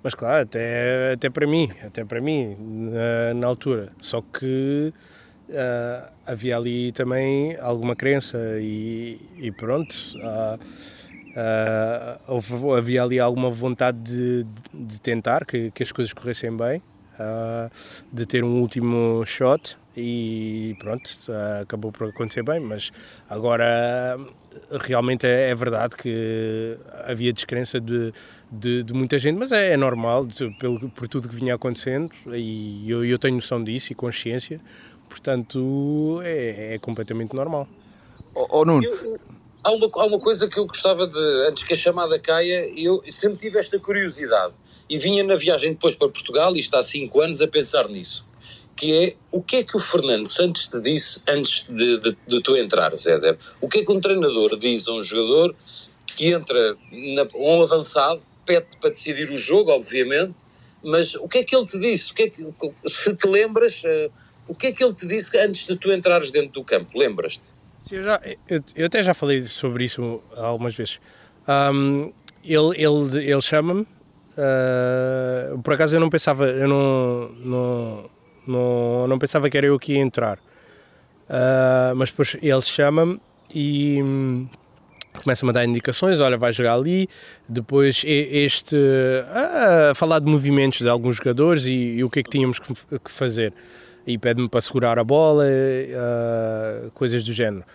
Mas 0.04 0.16
claro, 0.16 0.44
até, 0.44 1.14
até 1.14 1.30
para 1.30 1.46
mim, 1.46 1.70
até 1.84 2.04
para 2.04 2.20
mim, 2.20 2.56
na, 2.60 3.34
na 3.36 3.48
altura. 3.48 3.92
Só 4.00 4.22
que 4.22 4.92
uh, 5.50 6.12
havia 6.26 6.58
ali 6.58 6.92
também 6.92 7.56
alguma 7.60 7.96
crença 7.96 8.38
e, 8.60 9.20
e 9.38 9.52
pronto. 9.52 9.96
Uh, 10.16 10.56
uh, 10.56 11.01
houve, 12.28 12.54
havia 12.78 13.04
ali 13.04 13.20
alguma 13.20 13.50
vontade 13.50 14.00
de, 14.00 14.46
de 14.74 15.00
tentar 15.00 15.46
que, 15.46 15.72
que, 15.72 15.84
as 15.84 15.92
coisas 15.92 16.14
corressem 16.14 16.56
bem, 16.56 16.82
de 18.12 18.26
ter 18.26 18.44
um 18.44 18.60
último 18.62 19.24
shot 19.26 19.78
e 19.96 20.76
pronto, 20.80 21.10
acabou 21.62 21.92
por 21.92 22.10
acontecer 22.10 22.44
bem, 22.44 22.60
mas 22.60 22.92
agora 23.30 24.18
realmente 24.82 25.26
é, 25.26 25.50
é 25.50 25.56
verdade 25.56 25.96
que 25.96 26.78
havia 27.06 27.32
descrença 27.32 27.80
de, 27.80 28.14
de, 28.52 28.84
de 28.84 28.94
muita 28.94 29.20
gente, 29.20 29.38
mas 29.38 29.52
é, 29.52 29.74
é 29.74 29.78
normal 29.78 30.26
de, 30.26 30.50
pelo, 30.52 30.90
por 30.90 31.08
tudo 31.08 31.30
que 31.30 31.36
vinha 31.36 31.56
acontecendo 31.56 32.12
e 32.34 32.90
eu, 32.90 33.06
eu 33.06 33.20
tenho 33.20 33.36
noção 33.36 33.64
disso 33.64 33.92
e 33.92 33.96
consciência, 33.96 34.60
Portanto, 35.12 36.22
é, 36.24 36.76
é 36.76 36.80
completamente 36.80 37.36
normal. 37.36 37.68
Oh, 38.34 38.60
oh 38.60 38.66
Nuno. 38.66 38.82
Eu, 38.82 39.20
há, 39.64 39.72
uma, 39.72 39.90
há 39.94 40.06
uma 40.06 40.20
coisa 40.20 40.48
que 40.48 40.58
eu 40.58 40.66
gostava 40.66 41.08
de, 41.08 41.48
antes 41.48 41.64
que 41.64 41.74
a 41.74 41.78
chamada 41.78 42.20
caia, 42.20 42.72
eu 42.78 43.02
sempre 43.10 43.38
tive 43.38 43.60
esta 43.60 43.80
curiosidade 43.80 44.54
e 44.90 44.98
vinha 44.98 45.24
na 45.24 45.36
viagem 45.36 45.72
depois 45.72 45.96
para 45.96 46.10
Portugal, 46.10 46.54
e 46.56 46.60
está 46.60 46.80
há 46.80 46.84
5 46.84 47.22
anos, 47.22 47.42
a 47.42 47.48
pensar 47.48 47.88
nisso. 47.88 48.26
Que 48.76 48.94
é 48.94 49.16
o 49.32 49.42
que 49.42 49.58
é 49.58 49.64
que 49.64 49.78
o 49.78 49.80
Fernando 49.80 50.28
Santos 50.28 50.68
te 50.68 50.80
disse 50.82 51.22
antes 51.28 51.66
de, 51.70 51.98
de, 52.00 52.18
de 52.28 52.42
tu 52.42 52.58
entrares, 52.58 53.06
Éder? 53.06 53.38
O 53.62 53.70
que 53.70 53.80
é 53.80 53.86
que 53.86 53.92
um 53.92 54.02
treinador 54.02 54.58
diz 54.58 54.88
a 54.88 54.94
um 54.94 55.04
jogador 55.04 55.56
que 56.06 56.34
entra 56.34 56.76
na, 56.92 57.28
um 57.36 57.62
avançado, 57.62 58.22
pede 58.46 58.66
para 58.80 58.90
decidir 58.90 59.30
o 59.30 59.38
jogo, 59.38 59.72
obviamente, 59.72 60.44
mas 60.84 61.14
o 61.16 61.28
que 61.28 61.38
é 61.38 61.44
que 61.44 61.56
ele 61.56 61.66
te 61.66 61.80
disse? 61.80 62.12
O 62.12 62.16
que 62.16 62.24
é 62.24 62.30
que, 62.30 62.54
se 62.88 63.16
te 63.16 63.28
lembras, 63.28 63.84
eh, 63.86 64.10
o 64.48 64.56
que 64.56 64.68
é 64.68 64.72
que 64.72 64.84
ele 64.84 64.94
te 64.94 65.08
disse 65.08 65.38
antes 65.38 65.66
de 65.66 65.76
tu 65.76 65.92
entrares 65.92 66.32
dentro 66.32 66.52
do 66.52 66.64
campo? 66.64 66.98
Lembras-te? 66.98 67.44
Eu, 67.92 68.04
já, 68.04 68.22
eu, 68.48 68.64
eu, 68.76 68.86
até 68.86 69.04
já 69.04 69.14
falei 69.14 69.44
sobre 69.44 69.84
isso 69.84 70.22
algumas 70.38 70.76
vezes. 70.76 71.00
Um, 71.48 72.12
ele 72.44 72.82
ele, 72.82 73.30
ele 73.30 73.42
chama-me. 73.42 73.82
Uh, 73.82 75.60
por 75.62 75.74
acaso 75.74 75.96
eu 75.96 76.00
não 76.00 76.10
pensava, 76.10 76.46
eu 76.46 76.68
não, 76.68 77.30
não, 77.44 78.10
não, 78.48 79.08
não 79.08 79.20
pensava 79.20 79.50
que 79.50 79.58
era 79.58 79.68
eu 79.68 79.78
que 79.78 79.94
ia 79.94 80.00
entrar. 80.00 80.38
Uh, 81.30 81.96
mas 81.96 82.10
depois 82.10 82.38
ele 82.42 82.62
chama-me 82.62 83.20
e 83.54 84.02
hum, 84.02 84.48
começa-me 85.22 85.50
a 85.50 85.54
dar 85.54 85.66
indicações, 85.66 86.20
olha, 86.22 86.38
vai 86.38 86.54
jogar 86.54 86.76
ali, 86.76 87.10
depois 87.48 88.04
este 88.06 88.76
a 89.30 89.94
falar 89.96 90.20
de 90.20 90.32
movimentos 90.32 90.80
de 90.80 90.90
alguns 90.90 91.18
jogadores 91.18 91.66
e, 91.66 91.72
e 91.72 92.04
o 92.04 92.10
que 92.10 92.20
é 92.20 92.24
que 92.24 92.30
tínhamos 92.30 92.60
que, 92.60 92.74
que 92.74 93.12
fazer 93.12 93.54
e 94.08 94.18
pede-me 94.18 94.50
para 94.50 94.62
segurar 94.62 94.98
a 94.98 95.04
bola, 95.04 95.44
uh, 95.46 96.92
coisas 96.92 97.24
do 97.24 97.34
género. 97.34 97.66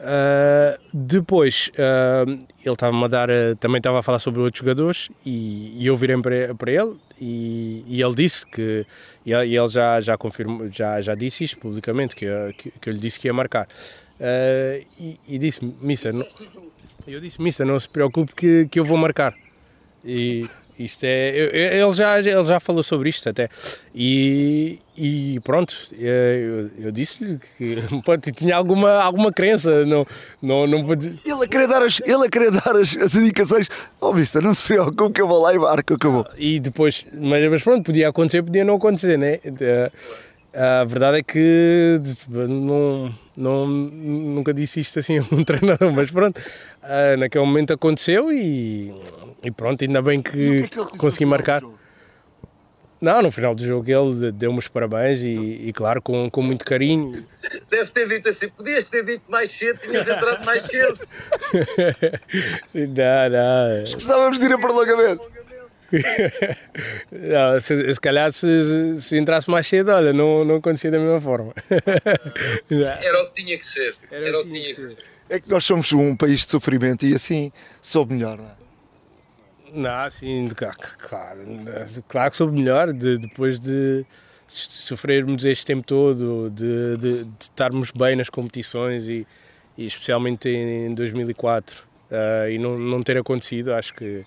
Uh, 0.00 0.76
depois 0.92 1.70
uh, 1.74 2.28
ele 2.28 2.74
estava 2.74 3.04
a 3.04 3.08
dar, 3.08 3.28
também 3.60 3.78
estava 3.78 4.00
a 4.00 4.02
falar 4.02 4.18
sobre 4.18 4.40
outros 4.40 4.58
jogadores 4.58 5.08
e, 5.24 5.72
e 5.78 5.86
eu 5.86 5.96
virei 5.96 6.20
para, 6.20 6.54
para 6.54 6.72
ele 6.72 6.96
e, 7.18 7.84
e, 7.86 8.02
ele 8.02 8.14
disse 8.14 8.44
que 8.44 8.84
e 9.24 9.32
ele 9.32 9.68
já 9.68 10.00
já 10.00 10.18
confirmou 10.18 10.68
já 10.70 11.00
já 11.00 11.14
disse 11.14 11.44
isto 11.44 11.58
publicamente 11.58 12.16
que, 12.16 12.26
que, 12.58 12.72
que 12.72 12.90
eu 12.90 12.92
lhe 12.92 12.98
disse 12.98 13.20
que 13.20 13.28
ia 13.28 13.32
marcar. 13.32 13.68
E, 14.98 15.18
e 15.28 15.38
disse 15.38 15.60
Missa 15.80 16.10
eu 17.06 17.20
disse 17.20 17.40
Missa 17.40 17.64
não 17.64 17.78
se 17.78 17.88
preocupe 17.88 18.34
que, 18.34 18.66
que 18.66 18.80
eu 18.80 18.84
vou 18.84 18.98
marcar. 18.98 19.32
E 20.04 20.48
isto 20.78 21.04
é. 21.04 21.78
Ele 21.78 21.90
já, 21.92 22.18
ele 22.18 22.44
já 22.44 22.58
falou 22.58 22.82
sobre 22.82 23.08
isto 23.08 23.28
até. 23.28 23.48
E, 23.94 24.78
e 24.96 25.38
pronto, 25.44 25.74
eu, 25.92 26.70
eu 26.78 26.92
disse-lhe 26.92 27.38
que 27.56 27.76
pode, 28.04 28.32
tinha 28.32 28.56
alguma, 28.56 28.90
alguma 28.94 29.32
crença. 29.32 29.84
Não, 29.84 30.06
não, 30.42 30.66
não 30.66 30.84
pode... 30.84 31.20
Ele 31.24 31.44
a 31.44 31.48
querer 31.48 31.68
dar 31.68 31.82
as, 31.82 32.00
ele 32.04 32.26
a 32.26 32.28
querer 32.28 32.50
dar 32.50 32.76
as, 32.76 32.96
as 32.96 33.14
indicações. 33.14 33.68
Oh, 34.00 34.12
vista, 34.12 34.40
não 34.40 34.52
se 34.52 34.62
preocupe 34.62 35.14
que 35.14 35.22
eu 35.22 35.28
vou 35.28 35.40
lá 35.40 35.54
e 35.54 35.58
marco, 35.58 35.94
acabou. 35.94 36.26
E 36.36 36.58
depois, 36.58 37.06
mas, 37.12 37.48
mas 37.48 37.62
pronto, 37.62 37.84
podia 37.84 38.08
acontecer, 38.08 38.42
podia 38.42 38.64
não 38.64 38.74
acontecer, 38.74 39.16
né? 39.16 39.38
A 40.56 40.84
verdade 40.84 41.18
é 41.18 41.22
que 41.22 42.00
não, 42.28 43.12
não, 43.36 43.66
nunca 43.66 44.54
disse 44.54 44.78
isto 44.78 45.00
assim 45.00 45.18
a 45.18 45.24
um 45.32 45.42
treinador, 45.44 45.92
mas 45.92 46.12
pronto, 46.12 46.40
naquele 47.18 47.44
momento 47.44 47.72
aconteceu 47.72 48.32
e 48.32 48.94
e 49.44 49.50
pronto, 49.50 49.84
ainda 49.84 50.00
bem 50.00 50.22
que, 50.22 50.66
que, 50.68 50.80
é 50.80 50.84
que 50.86 50.96
consegui 50.96 51.26
marcar. 51.26 51.62
Não, 52.98 53.20
no 53.20 53.30
final 53.30 53.54
do 53.54 53.62
jogo 53.62 53.90
ele 53.90 54.32
deu-me 54.32 54.58
os 54.58 54.68
parabéns 54.68 55.22
e, 55.22 55.34
e, 55.68 55.72
claro, 55.74 56.00
com, 56.00 56.30
com 56.30 56.40
muito 56.40 56.64
carinho. 56.64 57.26
Deve 57.68 57.90
ter 57.90 58.08
dito 58.08 58.30
assim, 58.30 58.48
podias 58.48 58.84
ter 58.84 59.04
dito 59.04 59.30
mais 59.30 59.50
cedo, 59.50 59.78
tinhas 59.80 60.08
entrado 60.08 60.42
mais 60.46 60.62
cedo. 60.62 60.98
não, 62.72 63.28
não. 63.28 63.84
Estávamos 63.84 64.38
de 64.38 64.46
ir 64.46 64.52
a 64.54 64.58
prolongamento. 64.58 65.34
não, 67.12 67.60
se, 67.60 67.94
se 67.94 68.00
calhar 68.00 68.32
se, 68.32 69.00
se, 69.02 69.18
entrasse 69.18 69.50
mais 69.50 69.66
cedo, 69.66 69.90
olha, 69.90 70.14
não, 70.14 70.42
não 70.42 70.56
acontecia 70.56 70.90
da 70.90 70.98
mesma 70.98 71.20
forma. 71.20 71.52
Era 72.70 73.22
o 73.22 73.26
que 73.26 73.42
tinha 73.42 73.58
que 73.58 73.66
ser. 73.66 73.94
Era, 74.10 74.28
Era 74.28 74.40
o 74.40 74.42
que 74.44 74.48
tinha 74.48 74.74
que 74.74 74.80
ser. 74.80 74.96
É 75.28 75.40
que 75.40 75.48
nós 75.48 75.64
somos 75.64 75.92
um 75.92 76.14
país 76.14 76.44
de 76.44 76.50
sofrimento 76.50 77.06
e 77.06 77.14
assim 77.14 77.50
soube 77.80 78.14
melhor, 78.14 78.38
não 78.38 78.44
é? 78.44 78.64
Não, 79.74 80.10
sim, 80.10 80.48
claro, 80.54 80.78
claro 82.06 82.30
que 82.30 82.36
soube 82.36 82.56
melhor 82.56 82.92
de, 82.92 83.18
depois 83.18 83.58
de 83.58 84.06
sofrermos 84.46 85.44
este 85.44 85.66
tempo 85.66 85.84
todo, 85.84 86.48
de, 86.50 86.96
de, 86.96 87.24
de 87.24 87.30
estarmos 87.40 87.90
bem 87.90 88.14
nas 88.14 88.28
competições 88.28 89.08
e, 89.08 89.26
e 89.76 89.86
especialmente 89.86 90.48
em 90.48 90.94
2004 90.94 91.76
uh, 91.76 91.82
ah, 92.12 92.50
e 92.50 92.56
não, 92.56 92.78
não 92.78 93.02
ter 93.02 93.18
acontecido, 93.18 93.72
acho 93.72 93.94
que 93.94 94.24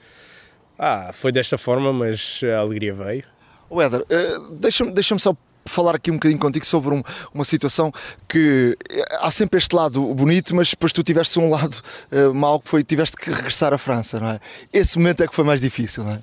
ah, 0.77 1.11
foi 1.13 1.31
desta 1.31 1.57
forma, 1.57 1.93
mas 1.93 2.41
a 2.43 2.59
alegria 2.59 2.93
veio. 2.93 3.23
O 3.69 3.81
Éder, 3.81 4.01
uh, 4.01 4.55
deixa-me 4.55 4.91
deixa 4.91 5.17
só 5.17 5.35
falar 5.67 5.95
aqui 5.95 6.11
um 6.11 6.15
bocadinho 6.15 6.39
contigo 6.39 6.65
sobre 6.65 6.93
um, 6.93 7.01
uma 7.33 7.45
situação 7.45 7.91
que 8.27 8.77
eh, 8.89 9.05
há 9.19 9.31
sempre 9.31 9.57
este 9.57 9.75
lado 9.75 10.13
bonito, 10.13 10.55
mas 10.55 10.69
depois 10.69 10.91
tu 10.91 11.03
tiveste 11.03 11.39
um 11.39 11.49
lado 11.49 11.81
uh, 12.11 12.33
mau 12.33 12.59
que 12.59 12.69
foi 12.69 12.83
tiveste 12.83 13.15
que 13.17 13.29
regressar 13.29 13.73
à 13.73 13.77
França, 13.77 14.19
não 14.19 14.29
é? 14.29 14.39
Esse 14.71 14.97
momento 14.97 15.23
é 15.23 15.27
que 15.27 15.35
foi 15.35 15.43
mais 15.43 15.61
difícil, 15.61 16.03
não 16.03 16.11
é? 16.11 16.21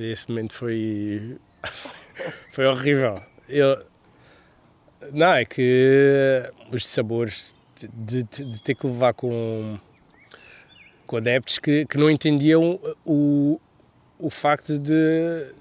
Esse 0.00 0.28
momento 0.28 0.54
foi 0.54 1.38
foi 2.52 2.66
horrível. 2.66 3.14
Eu 3.48 3.84
não 5.12 5.32
é 5.32 5.44
que 5.44 6.42
os 6.72 6.86
sabores 6.86 7.54
de, 7.76 8.22
de, 8.22 8.44
de, 8.44 8.62
ter 8.62 8.74
que 8.74 8.86
levar 8.86 9.14
com 9.14 9.78
com 11.06 11.16
adeptos 11.16 11.58
que, 11.58 11.86
que 11.86 11.98
não 11.98 12.08
entendiam 12.08 12.78
o, 13.04 13.60
o 14.18 14.30
facto 14.30 14.78
de 14.78 15.52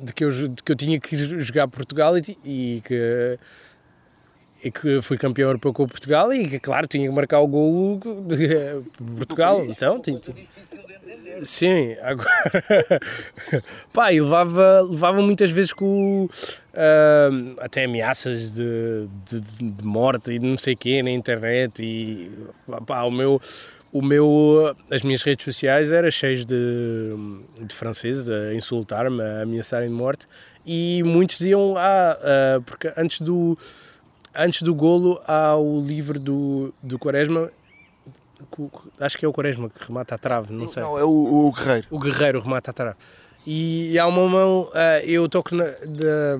de 0.00 0.12
que 0.12 0.24
eu, 0.24 0.30
de 0.30 0.62
que 0.62 0.72
eu 0.72 0.76
tinha 0.76 0.98
que 0.98 1.16
jogar 1.16 1.68
Portugal 1.68 2.16
e, 2.18 2.22
e 2.44 2.82
que 2.84 3.38
e 4.64 4.70
que 4.70 5.02
fui 5.02 5.18
campeão 5.18 5.48
europeu 5.48 5.74
com 5.74 5.86
Portugal 5.86 6.32
e 6.32 6.48
que, 6.48 6.58
claro, 6.58 6.86
tinha 6.86 7.06
que 7.06 7.14
marcar 7.14 7.40
o 7.40 7.46
golo 7.46 8.00
de 8.26 8.48
Portugal. 9.18 9.62
Então, 9.66 10.00
tinha, 10.00 10.18
Sim, 11.42 11.96
agora. 12.00 12.30
Pá, 13.92 14.12
e 14.12 14.20
levava, 14.20 14.80
levava 14.82 15.20
muitas 15.20 15.50
vezes 15.50 15.72
com. 15.72 16.28
ah, 16.74 17.28
até 17.60 17.84
ameaças 17.84 18.50
de, 18.50 19.06
de, 19.26 19.40
de 19.40 19.84
morte 19.84 20.30
e 20.30 20.38
de 20.38 20.46
não 20.46 20.56
sei 20.56 20.74
o 20.74 20.76
quê 20.76 21.02
na 21.02 21.10
internet 21.10 21.82
e 21.82 22.30
pá, 22.86 23.02
o 23.02 23.10
meu 23.10 23.40
o 23.94 24.02
meu, 24.02 24.74
as 24.90 25.02
minhas 25.02 25.22
redes 25.22 25.44
sociais 25.44 25.90
eram 25.92 26.10
cheias 26.10 26.44
de, 26.44 26.56
de 27.60 27.74
franceses 27.74 28.28
a 28.28 28.52
insultar-me, 28.52 29.22
a 29.22 29.42
ameaçarem 29.42 29.88
de 29.88 29.94
morte 29.94 30.26
e 30.66 31.00
muitos 31.04 31.38
diziam, 31.38 31.76
ah, 31.78 32.18
ah, 32.20 32.60
porque 32.66 32.92
antes 32.96 33.20
do, 33.20 33.56
antes 34.34 34.62
do 34.62 34.74
golo 34.74 35.20
há 35.28 35.56
o 35.56 35.80
livro 35.80 36.18
do, 36.18 36.74
do 36.82 36.98
Quaresma, 36.98 37.48
acho 39.00 39.16
que 39.16 39.24
é 39.24 39.28
o 39.28 39.32
Quaresma 39.32 39.70
que 39.70 39.86
remata 39.86 40.14
a 40.14 40.18
trave, 40.18 40.52
não 40.52 40.66
sei. 40.68 40.82
Não, 40.82 40.98
é 40.98 41.04
o, 41.04 41.08
o 41.48 41.52
Guerreiro. 41.52 41.86
O 41.90 41.98
guerreiro 41.98 42.40
remata 42.40 42.70
a 42.72 42.74
trave. 42.74 42.96
E, 43.46 43.92
e 43.92 43.98
há 43.98 44.06
uma 44.06 44.26
mão, 44.28 44.68
ah, 44.74 45.00
eu 45.04 45.28
toco 45.28 45.54
na, 45.54 45.64
da- 45.64 46.38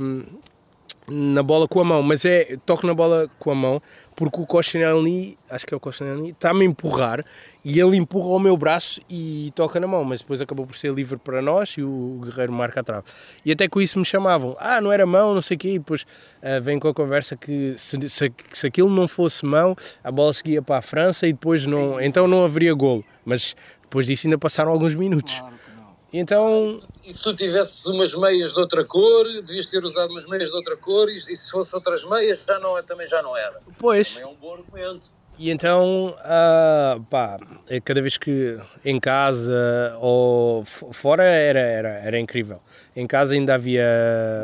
na 1.06 1.42
bola 1.42 1.68
com 1.68 1.80
a 1.80 1.84
mão, 1.84 2.02
mas 2.02 2.24
é 2.24 2.56
toco 2.64 2.86
na 2.86 2.94
bola 2.94 3.28
com 3.38 3.50
a 3.50 3.54
mão 3.54 3.82
porque 4.14 4.40
o 4.40 4.46
Koscielny, 4.46 5.36
acho 5.50 5.66
que 5.66 5.74
é 5.74 5.76
o 5.76 5.80
Koscielny, 5.80 6.30
está-me 6.30 6.62
a 6.62 6.64
empurrar 6.64 7.24
e 7.64 7.80
ele 7.80 7.96
empurra 7.96 8.28
o 8.28 8.38
meu 8.38 8.56
braço 8.56 9.00
e 9.10 9.52
toca 9.54 9.80
na 9.80 9.86
mão, 9.86 10.04
mas 10.04 10.20
depois 10.20 10.40
acabou 10.40 10.66
por 10.66 10.76
ser 10.76 10.92
livre 10.92 11.16
para 11.16 11.42
nós 11.42 11.70
e 11.70 11.82
o 11.82 12.20
guerreiro 12.24 12.52
marca 12.52 12.80
a 12.80 12.82
trave. 12.84 13.04
E 13.44 13.50
até 13.50 13.66
com 13.66 13.80
isso 13.80 13.98
me 13.98 14.04
chamavam, 14.04 14.56
ah, 14.60 14.80
não 14.80 14.92
era 14.92 15.04
mão, 15.04 15.34
não 15.34 15.42
sei 15.42 15.56
o 15.56 15.58
quê, 15.58 15.68
e 15.70 15.78
depois 15.78 16.06
ah, 16.42 16.60
vem 16.60 16.78
com 16.78 16.88
a 16.88 16.94
conversa 16.94 17.36
que 17.36 17.74
se, 17.76 18.08
se, 18.08 18.32
se 18.52 18.66
aquilo 18.66 18.90
não 18.90 19.08
fosse 19.08 19.44
mão, 19.44 19.74
a 20.02 20.10
bola 20.12 20.32
seguia 20.32 20.62
para 20.62 20.78
a 20.78 20.82
França 20.82 21.26
e 21.26 21.32
depois 21.32 21.66
não, 21.66 22.00
então 22.00 22.28
não 22.28 22.44
haveria 22.44 22.74
golo. 22.74 23.04
Mas 23.24 23.56
depois 23.82 24.06
disso 24.06 24.26
ainda 24.26 24.38
passaram 24.38 24.70
alguns 24.70 24.94
minutos. 24.94 25.42
E 25.42 25.63
então 26.18 26.80
E 27.04 27.12
se 27.12 27.22
tu 27.22 27.34
tivesses 27.34 27.84
umas 27.86 28.14
meias 28.14 28.52
de 28.52 28.58
outra 28.60 28.84
cor, 28.84 29.24
devias 29.42 29.66
ter 29.66 29.84
usado 29.84 30.10
umas 30.10 30.26
meias 30.26 30.48
de 30.50 30.56
outra 30.56 30.76
cor, 30.76 31.08
e, 31.08 31.14
e 31.14 31.36
se 31.36 31.50
fosse 31.50 31.74
outras 31.74 32.04
meias, 32.04 32.44
já 32.48 32.58
não, 32.58 32.76
é- 32.78 32.82
também 32.82 33.06
já 33.06 33.20
não 33.22 33.36
era. 33.36 33.60
Pois. 33.78 34.14
Também 34.14 34.28
é 34.28 34.32
um 34.32 34.36
bom 34.36 34.54
argumento. 34.54 35.10
E 35.36 35.50
então, 35.50 36.14
ah, 36.20 36.96
pá, 37.10 37.38
é 37.68 37.80
cada 37.80 38.00
vez 38.00 38.16
que 38.16 38.56
em 38.84 39.00
casa 39.00 39.96
ou 39.98 40.64
fora 40.64 41.24
era, 41.24 41.58
era, 41.58 41.88
era 41.88 42.18
incrível. 42.20 42.60
Em 42.94 43.04
casa 43.06 43.34
ainda 43.34 43.54
havia, 43.54 43.84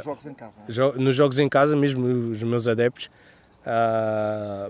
Jogos 0.02 0.26
em 0.26 0.34
casa. 0.34 0.54
jo- 0.68 0.94
nos 0.96 1.14
jogos 1.14 1.38
em 1.38 1.48
casa, 1.48 1.76
mesmo 1.76 2.32
os 2.32 2.42
meus 2.42 2.66
adeptos, 2.66 3.08
ah, 3.64 4.68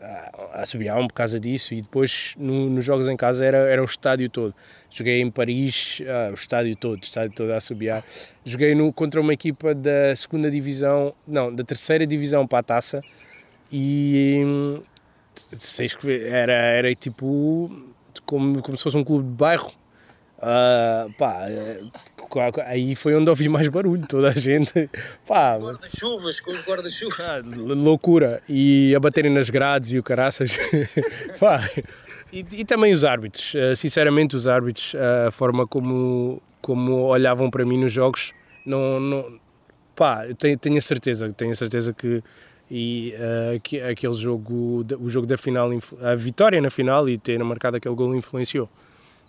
a 0.00 0.60
assobiavam 0.62 1.06
por 1.06 1.14
causa 1.14 1.38
disso 1.38 1.74
e 1.74 1.82
depois 1.82 2.34
no- 2.36 2.68
nos 2.70 2.84
jogos 2.84 3.08
em 3.08 3.16
casa 3.16 3.44
era, 3.44 3.58
era 3.58 3.80
o 3.82 3.84
estádio 3.84 4.28
todo. 4.28 4.54
Joguei 4.90 5.20
em 5.20 5.30
Paris, 5.30 6.00
ah, 6.06 6.30
o 6.30 6.34
estádio 6.34 6.74
todo, 6.76 7.00
o 7.00 7.04
estádio 7.04 7.32
todo 7.34 7.52
a 7.52 7.56
assobiar. 7.56 8.04
Joguei 8.44 8.74
no, 8.74 8.92
contra 8.92 9.20
uma 9.20 9.32
equipa 9.32 9.74
da 9.74 10.14
segunda 10.16 10.50
divisão, 10.50 11.14
não, 11.26 11.54
da 11.54 11.62
terceira 11.64 12.06
divisão 12.06 12.46
para 12.46 12.58
a 12.58 12.62
taça 12.62 13.02
e 13.70 14.42
hum, 14.44 14.82
tens 15.76 15.94
que 15.94 16.10
era, 16.26 16.52
era 16.52 16.94
tipo 16.94 17.70
como, 18.24 18.60
como 18.62 18.76
se 18.76 18.82
fosse 18.84 18.96
um 18.96 19.04
clube 19.04 19.24
de 19.28 19.34
bairro. 19.34 19.72
Ah, 20.40 21.08
pá, 21.18 21.46
eh, 21.48 21.80
aí 22.66 22.94
foi 22.94 23.14
onde 23.14 23.28
ouvi 23.28 23.48
mais 23.48 23.66
barulho, 23.68 24.06
toda 24.06 24.28
a 24.28 24.34
gente, 24.34 24.88
pá, 25.26 25.56
Guarda-chuvas, 25.56 26.40
com 26.40 26.52
os 26.52 26.60
guarda-chuvas. 26.60 27.20
ah, 27.20 27.42
loucura. 27.44 28.40
E 28.48 28.94
a 28.94 29.00
baterem 29.00 29.32
nas 29.32 29.50
grades 29.50 29.92
e 29.92 29.98
o 29.98 30.02
caraças. 30.02 30.56
Pá. 31.40 31.68
E, 32.32 32.44
e 32.52 32.64
também 32.64 32.92
os 32.92 33.04
árbitros. 33.04 33.54
Uh, 33.54 33.74
Sinceramente, 33.74 34.36
os 34.36 34.46
árbitros, 34.46 34.92
uh, 34.94 35.28
a 35.28 35.30
forma 35.30 35.66
como, 35.66 36.42
como 36.60 37.04
olhavam 37.04 37.50
para 37.50 37.64
mim 37.64 37.78
nos 37.78 37.92
jogos, 37.92 38.32
não. 38.64 39.00
não 39.00 39.40
pá, 39.96 40.26
eu 40.28 40.34
tenho, 40.34 40.58
tenho 40.58 40.76
a 40.76 40.80
certeza, 40.80 41.32
tenho 41.32 41.52
a 41.52 41.56
certeza 41.56 41.92
que. 41.92 42.22
E 42.70 43.14
uh, 43.16 43.58
que 43.60 43.80
aquele 43.80 44.12
jogo, 44.12 44.84
o 45.00 45.08
jogo 45.08 45.26
da 45.26 45.38
final, 45.38 45.70
a 46.02 46.14
vitória 46.14 46.60
na 46.60 46.68
final 46.68 47.08
e 47.08 47.16
ter 47.16 47.42
marcado 47.42 47.78
aquele 47.78 47.94
gol 47.94 48.14
influenciou. 48.14 48.68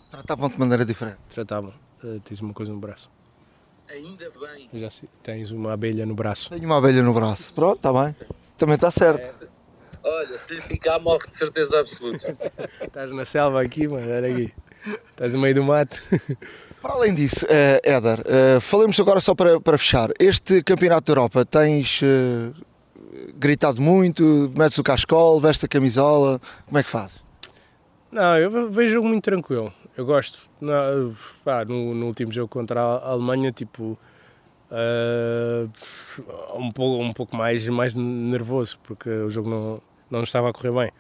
Tratavam-te 0.10 0.54
de 0.54 0.60
maneira 0.60 0.86
diferente. 0.86 1.20
Tratavam. 1.30 1.74
Uh, 2.04 2.20
tens 2.22 2.42
uma 2.42 2.54
coisa 2.54 2.72
no 2.72 2.80
braço. 2.80 3.10
Ainda 3.90 4.32
bem. 4.32 4.70
Já 4.74 4.90
sei, 4.90 5.10
tens 5.24 5.52
uma 5.52 5.74
abelha 5.74 6.06
no 6.06 6.16
braço. 6.16 6.50
Tenho 6.50 6.66
uma 6.66 6.78
abelha 6.78 7.02
no 7.02 7.14
braço. 7.14 7.54
Pronto, 7.54 7.78
está 7.78 7.92
bem. 7.92 8.16
Também 8.58 8.76
está 8.76 8.92
certo. 8.92 9.48
Olha, 10.04 10.38
se 10.38 10.54
lhe 10.54 10.62
picar, 10.62 11.02
morre 11.02 11.28
de 11.28 11.34
certeza 11.34 11.80
absoluta. 11.80 12.38
Estás 12.82 13.12
na 13.12 13.26
selva 13.26 13.62
aqui, 13.62 13.88
mano, 13.88 14.10
olha 14.12 14.32
aqui. 14.32 14.54
Estás 15.12 15.34
no 15.34 15.40
meio 15.40 15.56
do 15.56 15.64
mato. 15.64 16.02
Para 16.82 16.94
além 16.94 17.14
disso, 17.14 17.46
eh, 17.50 17.82
Éder, 17.84 18.24
eh, 18.26 18.60
falemos 18.62 18.98
agora 19.02 19.20
só 19.20 19.36
para, 19.36 19.60
para 19.60 19.78
fechar. 19.78 20.12
Este 20.18 20.64
Campeonato 20.64 21.08
da 21.08 21.12
Europa 21.12 21.44
tens 21.44 22.00
eh, 22.02 22.52
gritado 23.36 23.82
muito, 23.82 24.50
metes 24.58 24.78
o 24.78 24.84
cascol, 24.84 25.42
veste 25.42 25.66
a 25.66 25.68
camisola, 25.68 26.40
como 26.66 26.78
é 26.78 26.84
que 26.84 26.90
fazes? 26.90 27.22
Não, 28.10 28.38
eu 28.38 28.72
vejo 28.72 29.04
muito 29.04 29.26
tranquilo. 29.26 29.74
Eu 30.00 30.06
gosto. 30.06 30.50
Não, 30.62 31.14
pá, 31.44 31.66
no, 31.66 31.94
no 31.94 32.06
último 32.08 32.32
jogo 32.32 32.48
contra 32.48 32.80
a 32.82 33.10
Alemanha, 33.12 33.52
tipo, 33.52 34.00
ah, 34.72 35.68
um, 36.56 36.72
pouco, 36.72 37.04
um 37.04 37.12
pouco 37.12 37.36
mais, 37.36 37.68
mais 37.68 37.96
nervoso, 37.96 38.80
porque 38.82 39.10
o 39.10 39.30
jogo 39.30 39.50
não, 39.50 39.82
não 40.10 40.24
estava 40.24 40.50
a 40.50 40.54
correr 40.54 40.72
bem. 40.72 40.92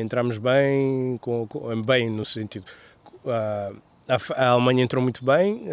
Entramos 0.00 0.38
bem, 0.38 1.18
com, 1.20 1.46
com- 1.46 1.82
bem 1.82 2.08
no 2.08 2.24
sentido. 2.24 2.64
ah, 3.26 3.72
a, 4.08 4.42
a 4.42 4.48
Alemanha 4.52 4.82
entrou 4.84 5.02
muito 5.02 5.22
bem, 5.22 5.66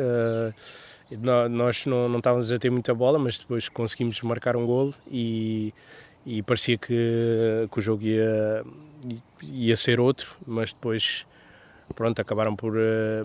nó- 1.19 1.47
nós 1.47 1.85
não, 1.85 2.09
não 2.09 2.17
estávamos 2.19 2.51
a 2.51 2.59
ter 2.59 2.69
muita 2.69 2.93
bola, 2.93 3.17
mas 3.17 3.39
depois 3.39 3.69
conseguimos 3.69 4.21
marcar 4.23 4.57
um 4.57 4.65
golo 4.65 4.93
e, 5.09 5.73
e 6.25 6.43
parecia 6.43 6.77
que, 6.77 7.67
que 7.71 7.79
o 7.79 7.81
jogo 7.81 8.03
ia, 8.03 8.63
ia 9.41 9.77
ser 9.77 9.99
outro, 10.01 10.35
mas 10.45 10.73
depois 10.73 11.25
pronto, 11.93 12.19
acabaram 12.21 12.55
por, 12.55 12.75
eh, 12.77 13.23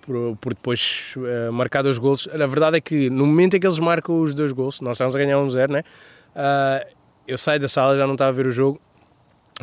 por, 0.00 0.36
por 0.36 0.54
depois 0.54 1.14
eh, 1.16 1.50
marcar 1.50 1.82
dois 1.82 1.98
gols. 1.98 2.28
A 2.28 2.46
verdade 2.46 2.76
é 2.76 2.80
que 2.80 3.10
no 3.10 3.26
momento 3.26 3.56
em 3.56 3.60
que 3.60 3.66
eles 3.66 3.78
marcam 3.78 4.20
os 4.20 4.34
dois 4.34 4.52
gols, 4.52 4.80
nós 4.80 4.92
estávamos 4.92 5.16
a 5.16 5.18
ganhar 5.18 5.38
um 5.38 5.50
zero, 5.50 5.72
né? 5.72 5.82
Ah, 6.34 6.84
eu 7.26 7.38
saio 7.38 7.60
da 7.60 7.68
sala, 7.68 7.96
já 7.96 8.06
não 8.06 8.14
estava 8.14 8.30
a 8.30 8.32
ver 8.32 8.46
o 8.46 8.52
jogo, 8.52 8.80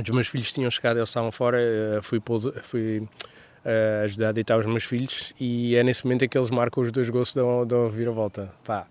os 0.02 0.10
meus 0.10 0.28
filhos 0.28 0.52
tinham 0.54 0.70
chegado, 0.72 0.98
eles 0.98 1.10
estavam 1.10 1.32
fora, 1.32 1.58
eh, 1.60 2.00
fui, 2.02 2.22
fui 2.64 3.08
ajudar 4.04 4.30
a 4.30 4.32
deitar 4.32 4.58
os 4.58 4.66
meus 4.66 4.84
filhos 4.84 5.34
e 5.40 5.76
é 5.76 5.84
nesse 5.84 6.04
momento 6.04 6.26
em 6.26 6.30
que 6.30 6.38
eles 6.38 6.50
marcam 6.50 6.82
os 6.82 6.92
dois 6.92 7.10
gols 7.10 7.34
dão, 7.34 7.68
dão 7.68 7.86
a 7.86 7.90
vira-volta. 7.90 8.52
Pá, 8.64 8.88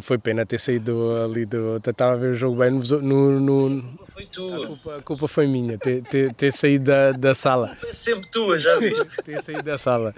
foi, 0.00 0.18
pena 0.18 0.46
ter 0.46 0.58
saído 0.58 1.12
ali 1.24 1.44
do. 1.44 1.76
Estava 1.76 2.12
a 2.14 2.16
ver 2.16 2.32
o 2.32 2.34
jogo 2.34 2.56
bem 2.56 2.70
no. 2.70 2.80
no, 3.02 3.40
no- 3.68 3.98
Foi 4.06 4.22
a, 4.22 4.26
tua. 4.26 4.66
culpa, 4.66 4.96
a 4.96 5.02
culpa 5.02 5.28
foi 5.28 5.46
minha, 5.46 5.76
ter, 5.78 6.02
ter, 6.02 6.32
ter 6.34 6.52
saído 6.52 6.86
da, 6.86 7.12
da 7.12 7.34
sala. 7.34 7.76
É 7.86 7.92
sempre 7.92 8.28
tua, 8.30 8.58
já 8.58 8.78
viste? 8.78 9.22
ter 9.22 9.42
saído 9.42 9.62
da 9.62 9.76
sala. 9.78 10.14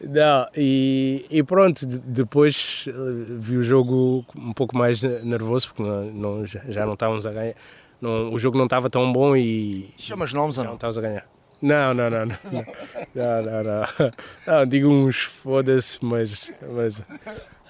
Não, 0.00 0.46
e, 0.54 1.24
e 1.30 1.42
pronto, 1.42 1.86
de- 1.86 1.98
depois 2.00 2.84
eh, 2.88 2.92
vi 3.38 3.56
o 3.56 3.62
jogo 3.62 4.26
um 4.36 4.52
pouco 4.52 4.76
mais 4.76 5.02
nervoso, 5.02 5.68
porque 5.68 5.82
não, 5.82 6.04
não- 6.12 6.46
já, 6.46 6.84
não 6.84 6.94
estávamos 6.94 7.24
a 7.26 7.32
ganhar. 7.32 7.54
Não, 8.00 8.30
o 8.32 8.38
jogo 8.38 8.58
não 8.58 8.64
estava 8.66 8.90
tão 8.90 9.10
bom 9.10 9.34
e 9.34 9.88
Chamas 9.98 10.32
nomes 10.34 10.58
ou 10.58 10.64
não 10.64 10.70
não? 10.72 10.74
estávamos 10.76 10.98
a 10.98 11.00
ganhar. 11.00 11.24
Não, 11.62 11.94
não, 11.94 12.10
não, 12.10 12.26
não. 12.26 12.36
Não, 13.14 13.42
não, 13.42 13.64
não. 13.64 14.12
Não, 14.46 14.66
digo 14.66 14.88
uns 14.90 15.16
foda-se, 15.22 15.98
mas, 16.04 16.50
mas. 16.70 17.02